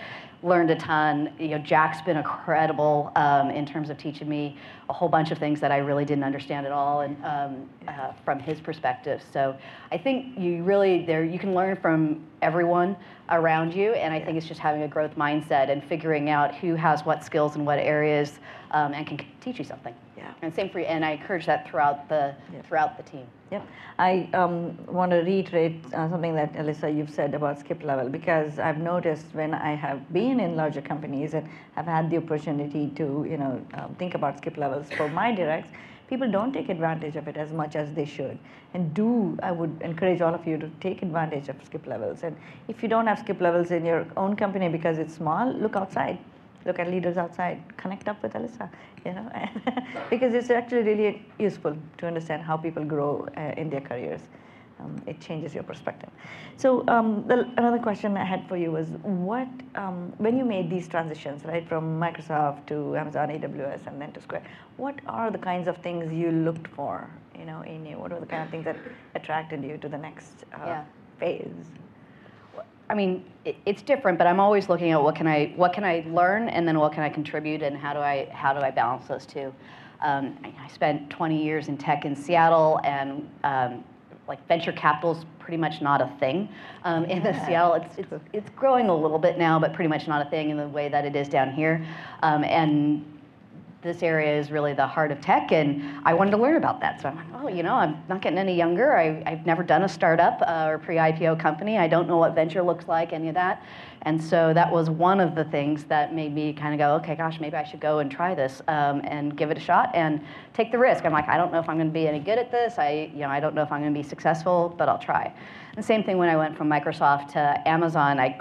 learned 0.43 0.69
a 0.71 0.75
ton. 0.75 1.33
You 1.39 1.49
know, 1.49 1.57
Jack's 1.59 2.01
been 2.01 2.17
incredible 2.17 3.11
um, 3.15 3.49
in 3.49 3.65
terms 3.65 3.89
of 3.89 3.97
teaching 3.97 4.27
me 4.27 4.57
a 4.89 4.93
whole 4.93 5.09
bunch 5.09 5.31
of 5.31 5.37
things 5.37 5.59
that 5.61 5.71
I 5.71 5.77
really 5.77 6.05
didn't 6.05 6.23
understand 6.23 6.65
at 6.65 6.71
all, 6.71 7.01
and 7.01 7.15
um, 7.25 7.69
uh, 7.87 8.11
from 8.25 8.39
his 8.39 8.59
perspective. 8.59 9.23
So 9.31 9.55
I 9.91 9.97
think 9.97 10.37
you 10.37 10.63
really 10.63 11.05
there 11.05 11.23
you 11.23 11.39
can 11.39 11.53
learn 11.55 11.77
from 11.77 12.25
everyone 12.43 12.95
around 13.29 13.73
you, 13.73 13.93
and 13.93 14.13
I 14.13 14.19
think 14.19 14.37
it's 14.37 14.47
just 14.47 14.59
having 14.59 14.83
a 14.83 14.87
growth 14.87 15.15
mindset 15.15 15.69
and 15.69 15.83
figuring 15.83 16.29
out 16.29 16.53
who 16.53 16.75
has 16.75 17.05
what 17.05 17.23
skills 17.23 17.55
in 17.55 17.65
what 17.65 17.79
areas 17.79 18.39
um, 18.71 18.93
and 18.93 19.07
can 19.07 19.25
teach 19.41 19.59
you 19.59 19.65
something. 19.65 19.93
Yeah. 20.17 20.33
And 20.41 20.53
same 20.53 20.69
for 20.69 20.79
you, 20.79 20.85
and 20.85 21.03
I 21.05 21.11
encourage 21.11 21.45
that 21.45 21.67
throughout 21.67 22.09
the 22.09 22.35
yeah. 22.51 22.61
throughout 22.63 22.97
the 22.97 23.03
team. 23.03 23.25
Yep. 23.51 23.67
I 23.99 24.29
um, 24.33 24.77
want 24.87 25.11
to 25.11 25.17
reiterate 25.17 25.81
uh, 25.93 26.09
something 26.09 26.35
that 26.35 26.53
Alyssa 26.53 26.95
you've 26.95 27.09
said 27.09 27.33
about 27.33 27.59
skip 27.59 27.83
level 27.83 28.09
because 28.09 28.57
I've 28.57 28.79
noticed 28.79 29.27
when 29.33 29.53
I 29.53 29.75
have 29.75 30.11
been 30.11 30.39
in 30.39 30.55
larger 30.55 30.81
companies 30.81 31.33
and 31.33 31.47
have 31.75 31.85
had 31.85 32.09
the 32.09 32.17
opportunity 32.17 32.91
to 32.95 33.25
you 33.29 33.37
know 33.37 33.61
um, 33.75 33.95
think 33.99 34.15
about 34.15 34.37
skip 34.37 34.57
levels 34.57 34.87
for 34.97 35.07
my 35.09 35.33
directs, 35.33 35.69
people 36.13 36.31
don't 36.31 36.53
take 36.53 36.69
advantage 36.69 37.15
of 37.15 37.27
it 37.27 37.37
as 37.37 37.51
much 37.51 37.75
as 37.75 37.93
they 37.93 38.05
should. 38.05 38.37
And 38.73 38.93
do 38.93 39.37
I 39.43 39.51
would 39.51 39.81
encourage 39.81 40.21
all 40.21 40.35
of 40.35 40.45
you 40.47 40.57
to 40.57 40.69
take 40.79 41.01
advantage 41.01 41.49
of 41.49 41.63
skip 41.65 41.87
levels. 41.87 42.23
And 42.23 42.37
if 42.67 42.83
you 42.83 42.89
don't 42.89 43.07
have 43.07 43.19
skip 43.19 43.41
levels 43.41 43.71
in 43.71 43.83
your 43.85 44.05
own 44.15 44.35
company 44.35 44.69
because 44.69 44.99
it's 44.99 45.15
small, 45.15 45.51
look 45.65 45.75
outside 45.75 46.19
look 46.65 46.79
at 46.79 46.89
leaders 46.89 47.17
outside, 47.17 47.61
connect 47.77 48.07
up 48.07 48.21
with 48.23 48.33
Alyssa, 48.33 48.69
you 49.05 49.13
know, 49.13 49.29
because 50.09 50.33
it's 50.33 50.49
actually 50.49 50.83
really 50.83 51.25
useful 51.39 51.75
to 51.97 52.07
understand 52.07 52.41
how 52.41 52.57
people 52.57 52.83
grow 52.83 53.27
uh, 53.37 53.51
in 53.57 53.69
their 53.69 53.81
careers. 53.81 54.21
Um, 54.79 55.01
it 55.05 55.21
changes 55.21 55.53
your 55.53 55.63
perspective. 55.63 56.09
So 56.57 56.83
um, 56.87 57.25
the, 57.27 57.49
another 57.57 57.77
question 57.77 58.17
I 58.17 58.25
had 58.25 58.47
for 58.47 58.57
you 58.57 58.71
was, 58.71 58.87
what 59.03 59.47
um, 59.75 60.13
when 60.17 60.37
you 60.37 60.45
made 60.45 60.69
these 60.69 60.87
transitions, 60.87 61.45
right, 61.45 61.67
from 61.67 61.99
Microsoft 61.99 62.65
to 62.67 62.95
Amazon 62.97 63.29
AWS 63.29 63.87
and 63.87 64.01
then 64.01 64.11
to 64.13 64.21
Square, 64.21 64.43
what 64.77 64.99
are 65.07 65.31
the 65.31 65.37
kinds 65.37 65.67
of 65.67 65.77
things 65.77 66.11
you 66.11 66.31
looked 66.31 66.67
for, 66.67 67.09
you 67.37 67.45
know, 67.45 67.61
in 67.61 67.85
you? 67.85 67.97
What 67.97 68.11
were 68.11 68.19
the 68.19 68.25
kind 68.25 68.43
of 68.43 68.49
things 68.49 68.65
that 68.65 68.77
attracted 69.15 69.63
you 69.63 69.77
to 69.77 69.87
the 69.87 69.97
next 69.97 70.43
uh, 70.53 70.65
yeah. 70.65 70.83
phase? 71.19 71.65
I 72.89 72.95
mean, 72.95 73.25
it, 73.45 73.55
it's 73.65 73.81
different, 73.81 74.17
but 74.17 74.27
I'm 74.27 74.39
always 74.39 74.69
looking 74.69 74.91
at 74.91 75.01
what 75.01 75.15
can 75.15 75.27
I 75.27 75.53
what 75.55 75.73
can 75.73 75.83
I 75.83 76.05
learn, 76.07 76.49
and 76.49 76.67
then 76.67 76.77
what 76.77 76.93
can 76.93 77.03
I 77.03 77.09
contribute, 77.09 77.61
and 77.61 77.77
how 77.77 77.93
do 77.93 77.99
I 77.99 78.29
how 78.31 78.53
do 78.53 78.59
I 78.59 78.71
balance 78.71 79.07
those 79.07 79.25
two. 79.25 79.53
Um, 80.01 80.37
I 80.43 80.67
spent 80.67 81.09
20 81.09 81.41
years 81.41 81.69
in 81.69 81.77
tech 81.77 82.03
in 82.03 82.13
Seattle, 82.13 82.81
and 82.83 83.29
um, 83.45 83.85
like 84.27 84.45
venture 84.47 84.71
capital's 84.71 85.25
pretty 85.39 85.57
much 85.57 85.81
not 85.81 86.01
a 86.01 86.11
thing 86.19 86.47
um, 86.83 87.05
in 87.05 87.21
yeah. 87.21 87.45
Seattle. 87.45 87.73
It's, 87.73 87.97
it's 87.97 88.23
it's 88.31 88.49
growing 88.51 88.87
a 88.87 88.95
little 88.95 89.19
bit 89.19 89.37
now, 89.37 89.59
but 89.59 89.73
pretty 89.73 89.89
much 89.89 90.07
not 90.07 90.25
a 90.25 90.29
thing 90.29 90.49
in 90.49 90.57
the 90.57 90.67
way 90.67 90.89
that 90.89 91.05
it 91.05 91.15
is 91.15 91.27
down 91.27 91.51
here. 91.51 91.85
Um, 92.21 92.43
and 92.43 93.05
this 93.83 94.01
area 94.01 94.39
is 94.39 94.49
really 94.49 94.73
the 94.73 94.87
heart 94.87 95.11
of 95.11 95.19
tech, 95.21 95.51
and 95.51 95.83
I 96.05 96.13
wanted 96.13 96.31
to 96.31 96.37
learn 96.37 96.55
about 96.55 96.79
that. 96.79 97.01
So 97.01 97.09
I'm 97.09 97.15
like, 97.15 97.25
oh, 97.35 97.47
you 97.49 97.61
know, 97.61 97.75
I'm 97.75 98.01
not 98.07 98.21
getting 98.21 98.39
any 98.39 98.55
younger. 98.55 98.95
I, 98.95 99.21
have 99.29 99.45
never 99.45 99.61
done 99.61 99.83
a 99.83 99.89
startup 99.89 100.41
uh, 100.47 100.67
or 100.69 100.79
pre-IPO 100.79 101.39
company. 101.39 101.77
I 101.77 101.87
don't 101.87 102.07
know 102.07 102.17
what 102.17 102.33
venture 102.33 102.63
looks 102.63 102.87
like, 102.87 103.13
any 103.13 103.27
of 103.27 103.35
that. 103.35 103.63
And 104.03 104.21
so 104.21 104.53
that 104.53 104.71
was 104.71 104.89
one 104.89 105.19
of 105.19 105.35
the 105.35 105.45
things 105.45 105.85
that 105.85 106.13
made 106.13 106.33
me 106.33 106.53
kind 106.53 106.73
of 106.73 106.77
go, 106.77 106.95
okay, 106.95 107.15
gosh, 107.15 107.39
maybe 107.39 107.55
I 107.55 107.63
should 107.63 107.79
go 107.79 107.99
and 107.99 108.11
try 108.11 108.35
this 108.35 108.61
um, 108.67 109.01
and 109.03 109.35
give 109.37 109.49
it 109.49 109.57
a 109.57 109.61
shot 109.61 109.91
and 109.93 110.21
take 110.53 110.71
the 110.71 110.77
risk. 110.77 111.05
I'm 111.05 111.13
like, 111.13 111.27
I 111.29 111.37
don't 111.37 111.51
know 111.51 111.59
if 111.59 111.69
I'm 111.69 111.77
going 111.77 111.87
to 111.87 111.93
be 111.93 112.07
any 112.07 112.19
good 112.19 112.37
at 112.37 112.51
this. 112.51 112.77
I, 112.77 113.09
you 113.13 113.19
know, 113.19 113.29
I 113.29 113.39
don't 113.39 113.55
know 113.55 113.63
if 113.63 113.71
I'm 113.71 113.81
going 113.81 113.93
to 113.93 113.99
be 113.99 114.07
successful, 114.07 114.73
but 114.77 114.89
I'll 114.89 114.99
try. 114.99 115.33
The 115.75 115.83
same 115.83 116.03
thing 116.03 116.17
when 116.17 116.29
I 116.29 116.35
went 116.35 116.57
from 116.57 116.69
Microsoft 116.69 117.31
to 117.33 117.67
Amazon. 117.67 118.19
I 118.19 118.31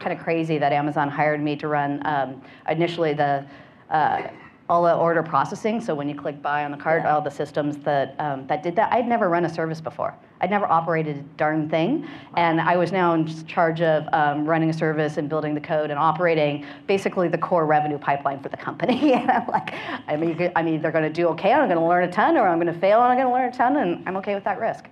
kind 0.00 0.16
of 0.16 0.24
crazy 0.24 0.58
that 0.58 0.72
Amazon 0.72 1.08
hired 1.08 1.42
me 1.42 1.54
to 1.56 1.68
run 1.68 2.04
um, 2.06 2.42
initially 2.68 3.12
the 3.12 3.46
uh, 3.90 4.22
all 4.70 4.84
the 4.84 4.94
order 4.94 5.20
processing. 5.20 5.80
So 5.80 5.96
when 5.96 6.08
you 6.08 6.14
click 6.14 6.40
buy 6.40 6.64
on 6.64 6.70
the 6.70 6.76
cart, 6.76 7.02
Yeah. 7.02 7.14
all 7.16 7.20
the 7.20 7.30
systems 7.30 7.76
that 7.78 8.14
um, 8.20 8.46
that 8.46 8.62
did 8.62 8.76
that. 8.76 8.92
I'd 8.92 9.08
never 9.08 9.28
run 9.28 9.44
a 9.44 9.48
service 9.52 9.80
before. 9.80 10.14
I'd 10.40 10.48
never 10.48 10.64
operated 10.70 11.16
a 11.18 11.22
darn 11.36 11.68
thing, 11.68 12.06
and 12.36 12.60
I 12.60 12.76
was 12.76 12.92
now 12.92 13.12
in 13.14 13.26
charge 13.46 13.82
of 13.82 14.06
um, 14.14 14.46
running 14.46 14.70
a 14.70 14.72
service 14.72 15.16
and 15.18 15.28
building 15.28 15.54
the 15.54 15.60
code 15.60 15.90
and 15.90 15.98
operating 15.98 16.64
basically 16.86 17.26
the 17.28 17.36
core 17.36 17.66
revenue 17.66 17.98
pipeline 17.98 18.40
for 18.40 18.48
the 18.48 18.56
company. 18.56 19.12
and 19.20 19.28
I'm 19.30 19.46
like, 19.48 19.74
I 20.08 20.16
mean, 20.16 20.50
I'm 20.54 20.68
either 20.68 20.92
going 20.92 21.04
to 21.04 21.10
do 21.12 21.26
okay, 21.30 21.50
and 21.50 21.60
I'm 21.60 21.68
going 21.68 21.80
to 21.80 21.84
learn 21.84 22.04
a 22.04 22.12
ton, 22.12 22.36
or 22.38 22.46
I'm 22.46 22.60
going 22.60 22.72
to 22.72 22.80
fail 22.80 23.02
and 23.02 23.10
I'm 23.12 23.18
going 23.18 23.26
to 23.28 23.34
learn 23.34 23.52
a 23.52 23.56
ton, 23.56 23.76
and 23.76 24.08
I'm 24.08 24.16
okay 24.18 24.34
with 24.36 24.44
that 24.44 24.60
risk. 24.60 24.86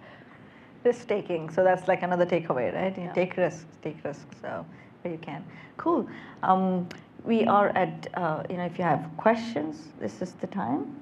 risk 0.85 1.07
taking. 1.07 1.49
So 1.51 1.63
that's 1.63 1.87
like 1.89 2.03
another 2.03 2.27
takeaway, 2.27 2.75
right? 2.75 2.95
You 2.99 3.05
Yeah. 3.05 3.13
take 3.13 3.37
risks, 3.37 3.65
take 3.83 3.97
risks. 4.05 4.27
So 4.43 4.67
where 5.03 5.13
you 5.15 5.19
can. 5.19 5.45
Cool. 5.77 6.09
Um, 6.43 6.89
we 7.25 7.45
are 7.45 7.69
at 7.71 8.09
uh, 8.15 8.43
you 8.49 8.57
know 8.57 8.65
if 8.65 8.79
you 8.79 8.85
have 8.85 9.09
questions, 9.17 9.89
this 10.01 10.23
is 10.23 10.33
the 10.35 10.47
time. 10.47 10.95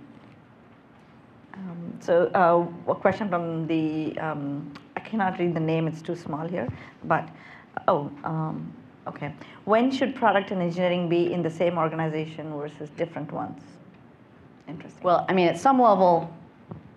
Um, 1.55 1.99
so 2.01 2.31
uh, 2.35 2.91
a 2.91 2.95
question 2.95 3.29
from 3.29 3.67
the 3.67 4.19
um, 4.19 4.73
I 4.97 5.01
cannot 5.01 5.39
read 5.39 5.55
the 5.55 5.61
name; 5.61 5.87
it's 5.87 6.03
too 6.03 6.17
small 6.17 6.47
here. 6.47 6.69
But 7.05 7.29
oh, 7.89 8.11
um, 8.25 8.73
okay. 9.07 9.33
When 9.65 9.91
should 9.91 10.15
product 10.15 10.51
and 10.51 10.63
engineering 10.63 11.09
be 11.09 11.33
in 11.33 11.43
the 11.43 11.51
same 11.51 11.79
organization 11.79 12.53
versus 12.57 12.91
different 12.91 13.33
ones? 13.33 13.63
Interesting. 14.69 15.03
Well, 15.03 15.25
I 15.29 15.33
mean, 15.33 15.49
at 15.49 15.59
some 15.59 15.81
level, 15.81 16.33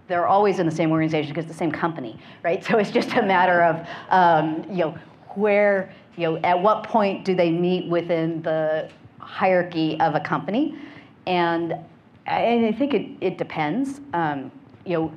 they're 0.08 0.28
always 0.28 0.60
in 0.60 0.66
the 0.66 0.76
same 0.76 0.92
organization 0.92 1.30
because 1.30 1.46
it's 1.46 1.54
the 1.54 1.58
same 1.58 1.72
company, 1.72 2.18
right? 2.44 2.64
So 2.70 2.78
it's 2.78 2.92
just 2.92 3.14
a 3.14 3.22
matter 3.22 3.64
of, 3.64 3.88
um, 4.10 4.66
you 4.70 4.86
know, 4.86 4.98
where, 5.36 5.94
you 6.18 6.24
know, 6.24 6.38
at 6.38 6.60
what 6.60 6.84
point 6.84 7.24
do 7.24 7.36
they 7.36 7.52
meet 7.52 7.88
within 7.88 8.42
the 8.42 8.90
hierarchy 9.30 10.00
of 10.00 10.16
a 10.16 10.20
company? 10.20 10.76
And, 11.28 11.76
and 12.26 12.66
I 12.66 12.72
think 12.72 12.94
it, 12.94 13.10
it 13.22 13.38
depends. 13.38 14.02
Um, 14.14 14.52
you 14.86 14.94
know, 14.94 15.14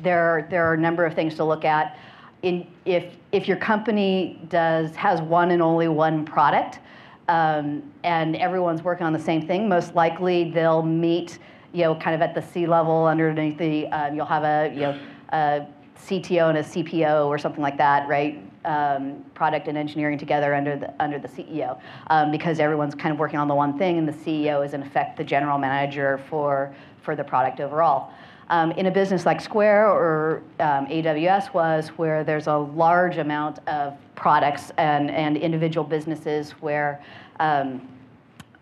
there 0.00 0.22
are, 0.22 0.42
there 0.50 0.64
are 0.64 0.74
a 0.74 0.78
number 0.78 1.04
of 1.04 1.14
things 1.14 1.34
to 1.36 1.44
look 1.44 1.64
at. 1.64 1.98
In, 2.42 2.66
if, 2.84 3.14
if 3.32 3.48
your 3.48 3.56
company 3.56 4.40
does, 4.48 4.94
has 4.96 5.20
one 5.20 5.50
and 5.50 5.62
only 5.62 5.88
one 5.88 6.24
product, 6.24 6.80
um, 7.28 7.82
and 8.02 8.36
everyone's 8.36 8.82
working 8.82 9.06
on 9.06 9.12
the 9.12 9.18
same 9.18 9.46
thing, 9.46 9.68
most 9.68 9.94
likely 9.94 10.50
they'll 10.50 10.82
meet, 10.82 11.38
you 11.72 11.84
know, 11.84 11.94
kind 11.94 12.14
of 12.14 12.20
at 12.20 12.34
the 12.34 12.42
C 12.42 12.66
level 12.66 13.06
underneath 13.06 13.56
the, 13.56 13.86
um, 13.88 14.14
you'll 14.14 14.26
have 14.26 14.44
a, 14.44 14.72
you 14.74 14.80
know, 14.80 15.00
a 15.30 15.66
CTO 15.98 16.50
and 16.50 16.58
a 16.58 16.62
CPO 16.62 17.26
or 17.26 17.38
something 17.38 17.62
like 17.62 17.78
that, 17.78 18.06
right? 18.08 18.42
Um, 18.64 19.22
product 19.34 19.68
and 19.68 19.76
engineering 19.76 20.16
together 20.16 20.54
under 20.54 20.74
the 20.74 20.94
under 20.98 21.18
the 21.18 21.28
CEO, 21.28 21.78
um, 22.06 22.30
because 22.30 22.60
everyone's 22.60 22.94
kind 22.94 23.12
of 23.12 23.18
working 23.18 23.38
on 23.38 23.46
the 23.46 23.54
one 23.54 23.78
thing, 23.78 23.98
and 23.98 24.08
the 24.08 24.12
CEO 24.12 24.64
is 24.64 24.72
in 24.72 24.82
effect 24.82 25.18
the 25.18 25.24
general 25.24 25.58
manager 25.58 26.18
for 26.30 26.74
for 27.02 27.14
the 27.14 27.24
product 27.24 27.60
overall. 27.60 28.10
Um, 28.50 28.72
in 28.72 28.86
a 28.86 28.90
business 28.90 29.24
like 29.24 29.40
Square 29.40 29.88
or 29.88 30.42
um, 30.60 30.86
AWS 30.86 31.54
was, 31.54 31.88
where 31.88 32.24
there's 32.24 32.46
a 32.46 32.56
large 32.56 33.16
amount 33.16 33.58
of 33.68 33.96
products 34.14 34.70
and, 34.76 35.10
and 35.10 35.36
individual 35.36 35.84
businesses 35.84 36.52
where 36.52 37.02
um, 37.40 37.88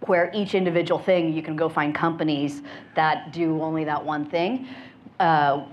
where 0.07 0.31
each 0.35 0.55
individual 0.55 0.99
thing 0.99 1.33
you 1.33 1.43
can 1.43 1.55
go 1.55 1.69
find 1.69 1.95
companies 1.95 2.63
that 2.97 3.33
do 3.33 3.63
only 3.63 3.85
that 3.85 4.05
one 4.05 4.25
thing. 4.25 4.67
Uh, 5.21 5.65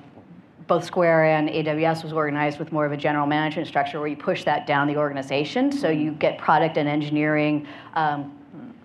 both 0.69 0.86
Square 0.86 1.25
and 1.25 1.49
AWS 1.49 2.03
was 2.03 2.13
organized 2.13 2.60
with 2.60 2.71
more 2.71 2.86
of 2.86 2.91
a 2.91 2.97
general 2.97 3.25
management 3.25 3.67
structure 3.67 3.99
where 3.99 4.08
you 4.08 4.15
push 4.15 4.43
that 4.43 4.67
down 4.67 4.88
the 4.88 4.95
organization. 4.95 5.71
So 5.71 5.89
you 5.89 6.12
get 6.12 6.38
product 6.38 6.77
and 6.77 6.88
engineering 6.88 7.67
um, 7.95 8.38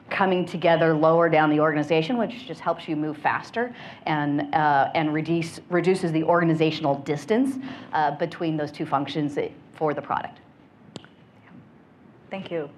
coming 0.08 0.46
together 0.46 0.94
lower 0.94 1.28
down 1.28 1.50
the 1.50 1.60
organization, 1.60 2.16
which 2.16 2.46
just 2.46 2.60
helps 2.60 2.88
you 2.88 2.96
move 2.96 3.18
faster 3.18 3.74
and, 4.06 4.52
uh, 4.54 4.90
and 4.94 5.12
reduce, 5.12 5.60
reduces 5.68 6.10
the 6.10 6.24
organizational 6.24 6.96
distance 7.00 7.62
uh, 7.92 8.12
between 8.12 8.56
those 8.56 8.72
two 8.72 8.86
functions 8.86 9.38
for 9.74 9.92
the 9.92 10.02
product. 10.02 10.38
Thank 12.30 12.50
you. 12.50 12.70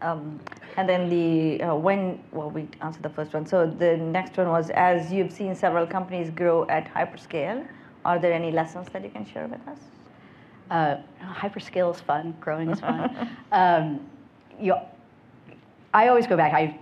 Um, 0.00 0.40
and 0.76 0.88
then 0.88 1.08
the 1.08 1.60
uh, 1.62 1.74
when 1.74 2.20
well 2.30 2.50
we 2.50 2.68
answered 2.82 3.02
the 3.02 3.08
first 3.08 3.32
one. 3.32 3.44
So 3.44 3.66
the 3.66 3.96
next 3.96 4.36
one 4.36 4.48
was 4.48 4.70
as 4.70 5.12
you've 5.12 5.32
seen 5.32 5.56
several 5.56 5.88
companies 5.88 6.30
grow 6.30 6.68
at 6.68 6.92
hyperscale. 6.94 7.66
Are 8.04 8.18
there 8.18 8.32
any 8.32 8.50
lessons 8.50 8.88
that 8.92 9.02
you 9.02 9.10
can 9.10 9.26
share 9.26 9.46
with 9.46 9.66
us? 9.68 9.78
Uh, 10.70 10.96
hyperscale 11.22 11.94
is 11.94 12.00
fun. 12.00 12.34
Growing 12.40 12.70
is 12.70 12.80
fun. 12.80 13.36
um, 13.52 14.06
you, 14.60 14.74
I 15.94 16.08
always 16.08 16.26
go 16.26 16.36
back. 16.36 16.52
I 16.52 16.78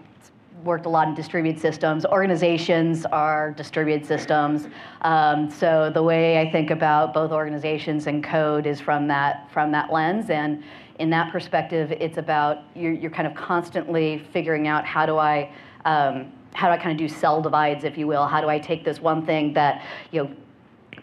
worked 0.64 0.86
a 0.86 0.88
lot 0.88 1.08
in 1.08 1.14
distributed 1.14 1.60
systems. 1.60 2.04
Organizations 2.04 3.06
are 3.06 3.52
distributed 3.52 4.06
systems. 4.06 4.68
Um, 5.02 5.50
so 5.50 5.90
the 5.92 6.02
way 6.02 6.40
I 6.40 6.50
think 6.50 6.70
about 6.70 7.14
both 7.14 7.30
organizations 7.30 8.06
and 8.06 8.24
code 8.24 8.66
is 8.66 8.80
from 8.80 9.06
that 9.08 9.50
from 9.52 9.70
that 9.72 9.92
lens. 9.92 10.30
And 10.30 10.64
in 10.98 11.10
that 11.10 11.30
perspective, 11.30 11.92
it's 11.92 12.18
about 12.18 12.64
you're, 12.74 12.92
you're 12.92 13.10
kind 13.10 13.26
of 13.26 13.34
constantly 13.34 14.18
figuring 14.32 14.66
out 14.66 14.84
how 14.84 15.06
do 15.06 15.18
I 15.18 15.52
um, 15.84 16.32
how 16.52 16.68
do 16.68 16.72
I 16.72 16.78
kind 16.78 16.90
of 16.90 16.96
do 16.98 17.14
cell 17.14 17.42
divides, 17.42 17.84
if 17.84 17.98
you 17.98 18.06
will? 18.06 18.26
How 18.26 18.40
do 18.40 18.48
I 18.48 18.58
take 18.58 18.82
this 18.84 19.00
one 19.00 19.24
thing 19.24 19.52
that 19.52 19.84
you 20.10 20.24
know 20.24 20.30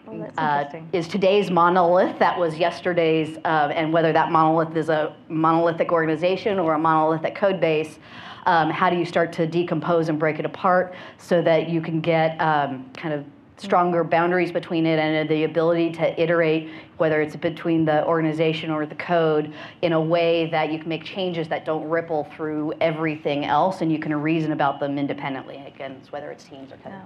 Oh, 0.06 0.22
uh, 0.36 0.64
is 0.92 1.08
today's 1.08 1.50
monolith 1.50 2.18
that 2.18 2.38
was 2.38 2.58
yesterday's, 2.58 3.38
uh, 3.44 3.72
and 3.74 3.92
whether 3.92 4.12
that 4.12 4.30
monolith 4.30 4.76
is 4.76 4.88
a 4.90 5.16
monolithic 5.28 5.92
organization 5.92 6.58
or 6.58 6.74
a 6.74 6.78
monolithic 6.78 7.34
code 7.34 7.60
base, 7.60 7.98
um, 8.46 8.70
how 8.70 8.90
do 8.90 8.96
you 8.96 9.06
start 9.06 9.32
to 9.34 9.46
decompose 9.46 10.10
and 10.10 10.18
break 10.18 10.38
it 10.38 10.44
apart 10.44 10.94
so 11.16 11.40
that 11.42 11.68
you 11.70 11.80
can 11.80 12.00
get 12.00 12.38
um, 12.40 12.90
kind 12.94 13.14
of 13.14 13.24
stronger 13.56 14.04
boundaries 14.04 14.52
between 14.52 14.84
it 14.84 14.98
and 14.98 15.28
the 15.28 15.44
ability 15.44 15.90
to 15.92 16.20
iterate, 16.20 16.68
whether 16.98 17.22
it's 17.22 17.36
between 17.36 17.84
the 17.84 18.04
organization 18.04 18.70
or 18.70 18.84
the 18.84 18.94
code, 18.96 19.54
in 19.82 19.92
a 19.92 20.00
way 20.00 20.50
that 20.50 20.72
you 20.72 20.78
can 20.78 20.88
make 20.88 21.04
changes 21.04 21.48
that 21.48 21.64
don't 21.64 21.88
ripple 21.88 22.24
through 22.36 22.72
everything 22.80 23.44
else 23.44 23.80
and 23.80 23.90
you 23.90 23.98
can 23.98 24.14
reason 24.20 24.52
about 24.52 24.80
them 24.80 24.98
independently, 24.98 25.56
again, 25.66 26.00
whether 26.10 26.30
it's 26.30 26.44
teams 26.44 26.72
or 26.72 26.76
code. 26.78 26.92
Yeah. 26.92 27.02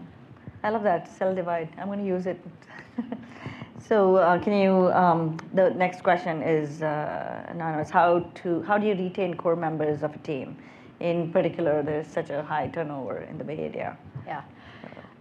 I 0.68 0.70
love 0.70 0.82
that 0.82 1.08
cell 1.08 1.34
divide. 1.34 1.70
I'm 1.78 1.86
going 1.86 2.00
to 2.00 2.04
use 2.04 2.26
it. 2.26 2.38
so, 3.88 4.16
uh, 4.16 4.38
can 4.38 4.52
you? 4.52 4.92
Um, 4.92 5.38
the 5.54 5.70
next 5.70 6.02
question 6.02 6.42
is 6.42 6.82
uh, 6.82 7.46
anonymous. 7.48 7.88
How 7.88 8.20
to? 8.42 8.60
How 8.64 8.76
do 8.76 8.86
you 8.86 8.92
retain 8.92 9.32
core 9.32 9.56
members 9.56 10.02
of 10.02 10.14
a 10.14 10.18
team? 10.18 10.58
In 11.00 11.32
particular, 11.32 11.82
there's 11.82 12.06
such 12.06 12.28
a 12.28 12.42
high 12.42 12.68
turnover 12.68 13.20
in 13.30 13.38
the 13.38 13.44
Bay 13.44 13.60
Area. 13.60 13.96
Yeah. 14.26 14.42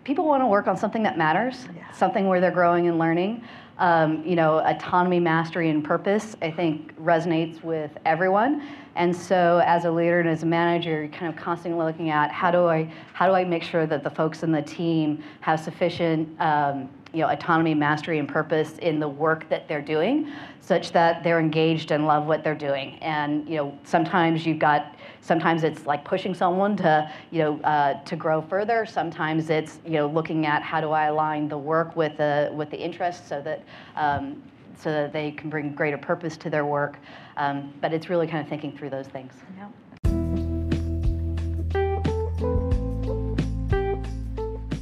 People 0.08 0.24
want 0.24 0.42
to 0.42 0.48
work 0.48 0.68
on 0.68 0.78
something 0.78 1.04
that 1.04 1.18
matters, 1.18 1.68
Yeah. 1.76 1.92
something 1.92 2.30
where 2.30 2.40
they're 2.40 2.50
growing 2.50 2.88
and 2.88 2.98
learning. 2.98 3.44
Um, 3.78 4.24
you 4.26 4.38
know, 4.38 4.60
autonomy, 4.60 5.20
mastery, 5.20 5.70
and 5.70 5.84
purpose, 5.84 6.34
I 6.42 6.50
think, 6.50 6.98
resonates 6.98 7.62
with 7.62 7.92
everyone. 8.06 8.62
And 8.96 9.14
so, 9.14 9.62
as 9.66 9.84
a 9.84 9.92
leader 9.92 10.22
and 10.22 10.30
as 10.30 10.44
a 10.44 10.46
manager, 10.46 11.02
you're 11.02 11.10
kind 11.10 11.28
of 11.28 11.36
constantly 11.38 11.84
looking 11.84 12.10
at 12.10 12.32
how 12.32 12.52
do 12.52 12.68
I 12.68 12.90
how 13.12 13.28
do 13.28 13.34
I 13.34 13.44
make 13.44 13.64
sure 13.64 13.86
that 13.86 14.02
the 14.02 14.10
folks 14.10 14.44
in 14.44 14.52
the 14.54 14.62
team 14.62 15.22
have 15.42 15.60
sufficient 15.60 16.40
um, 16.40 16.90
you 17.12 17.20
know 17.20 17.28
autonomy, 17.28 17.74
mastery, 17.76 18.18
and 18.20 18.30
purpose 18.30 18.78
in 18.78 19.02
the 19.02 19.10
work 19.10 19.50
that 19.50 19.68
they're 19.68 19.82
doing, 19.82 20.32
such 20.62 20.94
that 20.94 21.22
they're 21.22 21.42
engaged 21.42 21.92
and 21.92 22.08
love 22.08 22.28
what 22.28 22.46
they're 22.46 22.56
doing. 22.56 22.98
And 23.02 23.48
you 23.48 23.58
know, 23.58 23.78
sometimes 23.84 24.46
you've 24.46 24.60
got 24.60 24.96
sometimes 25.28 25.64
it's 25.64 25.86
like 25.86 26.06
pushing 26.06 26.34
someone 26.34 26.78
to 26.78 27.12
you 27.32 27.40
know 27.40 27.60
uh, 27.62 28.02
to 28.06 28.16
grow 28.16 28.42
further. 28.42 28.86
Sometimes 28.86 29.50
it's 29.50 29.80
you 29.86 29.92
know 29.92 30.08
looking 30.08 30.46
at 30.46 30.64
how 30.64 30.80
do 30.80 30.92
I 30.92 31.06
align 31.08 31.50
the 31.50 31.58
work 31.58 31.96
with 31.96 32.18
the 32.18 32.50
with 32.54 32.70
the 32.72 32.78
interests 32.78 33.28
so 33.28 33.42
that 33.42 33.64
um, 33.96 34.42
so 34.78 34.90
that 34.90 35.12
they 35.12 35.32
can 35.32 35.50
bring 35.50 35.74
greater 35.74 35.98
purpose 35.98 36.38
to 36.38 36.50
their 36.50 36.66
work. 36.66 36.98
Um, 37.36 37.74
but 37.82 37.94
it's 37.94 38.10
really 38.10 38.28
kind 38.28 38.42
of 38.42 38.48
thinking 38.48 38.76
through 38.76 38.90
those 38.90 39.08
things. 39.08 39.34
Yeah. 39.58 39.68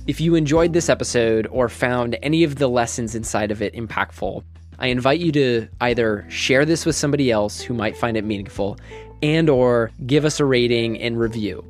If 0.07 0.21
you 0.21 0.35
enjoyed 0.35 0.71
this 0.71 0.87
episode 0.87 1.47
or 1.47 1.67
found 1.67 2.15
any 2.21 2.43
of 2.43 2.57
the 2.57 2.67
lessons 2.67 3.15
inside 3.15 3.49
of 3.49 3.63
it 3.63 3.73
impactful, 3.73 4.43
I 4.77 4.87
invite 4.87 5.19
you 5.19 5.31
to 5.31 5.67
either 5.81 6.25
share 6.29 6.63
this 6.63 6.85
with 6.85 6.95
somebody 6.95 7.31
else 7.31 7.59
who 7.59 7.73
might 7.73 7.97
find 7.97 8.15
it 8.15 8.23
meaningful 8.23 8.77
and 9.25 9.49
or 9.49 9.91
give 10.05 10.25
us 10.25 10.39
a 10.39 10.45
rating 10.45 10.99
and 11.01 11.19
review. 11.19 11.63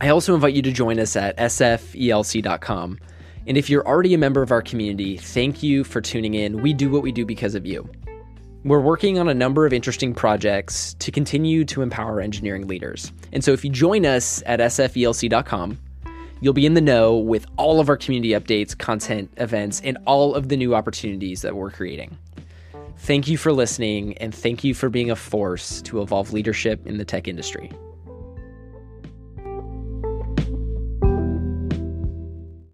I 0.00 0.08
also 0.08 0.34
invite 0.34 0.54
you 0.54 0.62
to 0.62 0.72
join 0.72 0.98
us 0.98 1.16
at 1.16 1.36
sfelc.com. 1.38 2.98
And 3.46 3.56
if 3.56 3.70
you're 3.70 3.86
already 3.86 4.12
a 4.12 4.18
member 4.18 4.42
of 4.42 4.50
our 4.50 4.60
community, 4.60 5.16
thank 5.16 5.62
you 5.62 5.84
for 5.84 6.00
tuning 6.00 6.34
in. 6.34 6.60
We 6.60 6.74
do 6.74 6.90
what 6.90 7.02
we 7.02 7.12
do 7.12 7.24
because 7.24 7.54
of 7.54 7.64
you. 7.64 7.88
We're 8.64 8.80
working 8.80 9.18
on 9.18 9.28
a 9.28 9.34
number 9.34 9.64
of 9.64 9.72
interesting 9.72 10.12
projects 10.12 10.94
to 10.94 11.12
continue 11.12 11.64
to 11.66 11.82
empower 11.82 12.20
engineering 12.20 12.66
leaders. 12.66 13.12
And 13.32 13.44
so 13.44 13.52
if 13.52 13.64
you 13.64 13.70
join 13.70 14.04
us 14.04 14.42
at 14.44 14.58
sfelc.com, 14.58 15.78
you'll 16.40 16.52
be 16.52 16.66
in 16.66 16.74
the 16.74 16.80
know 16.80 17.16
with 17.16 17.46
all 17.56 17.78
of 17.78 17.88
our 17.88 17.96
community 17.96 18.30
updates, 18.30 18.76
content, 18.76 19.32
events, 19.36 19.80
and 19.82 19.96
all 20.06 20.34
of 20.34 20.48
the 20.48 20.56
new 20.56 20.74
opportunities 20.74 21.42
that 21.42 21.54
we're 21.54 21.70
creating. 21.70 22.18
Thank 22.98 23.28
you 23.28 23.36
for 23.38 23.52
listening, 23.52 24.16
and 24.18 24.34
thank 24.34 24.64
you 24.64 24.74
for 24.74 24.88
being 24.88 25.10
a 25.10 25.16
force 25.16 25.82
to 25.82 26.00
evolve 26.02 26.32
leadership 26.32 26.86
in 26.86 26.98
the 26.98 27.04
tech 27.04 27.28
industry. 27.28 27.70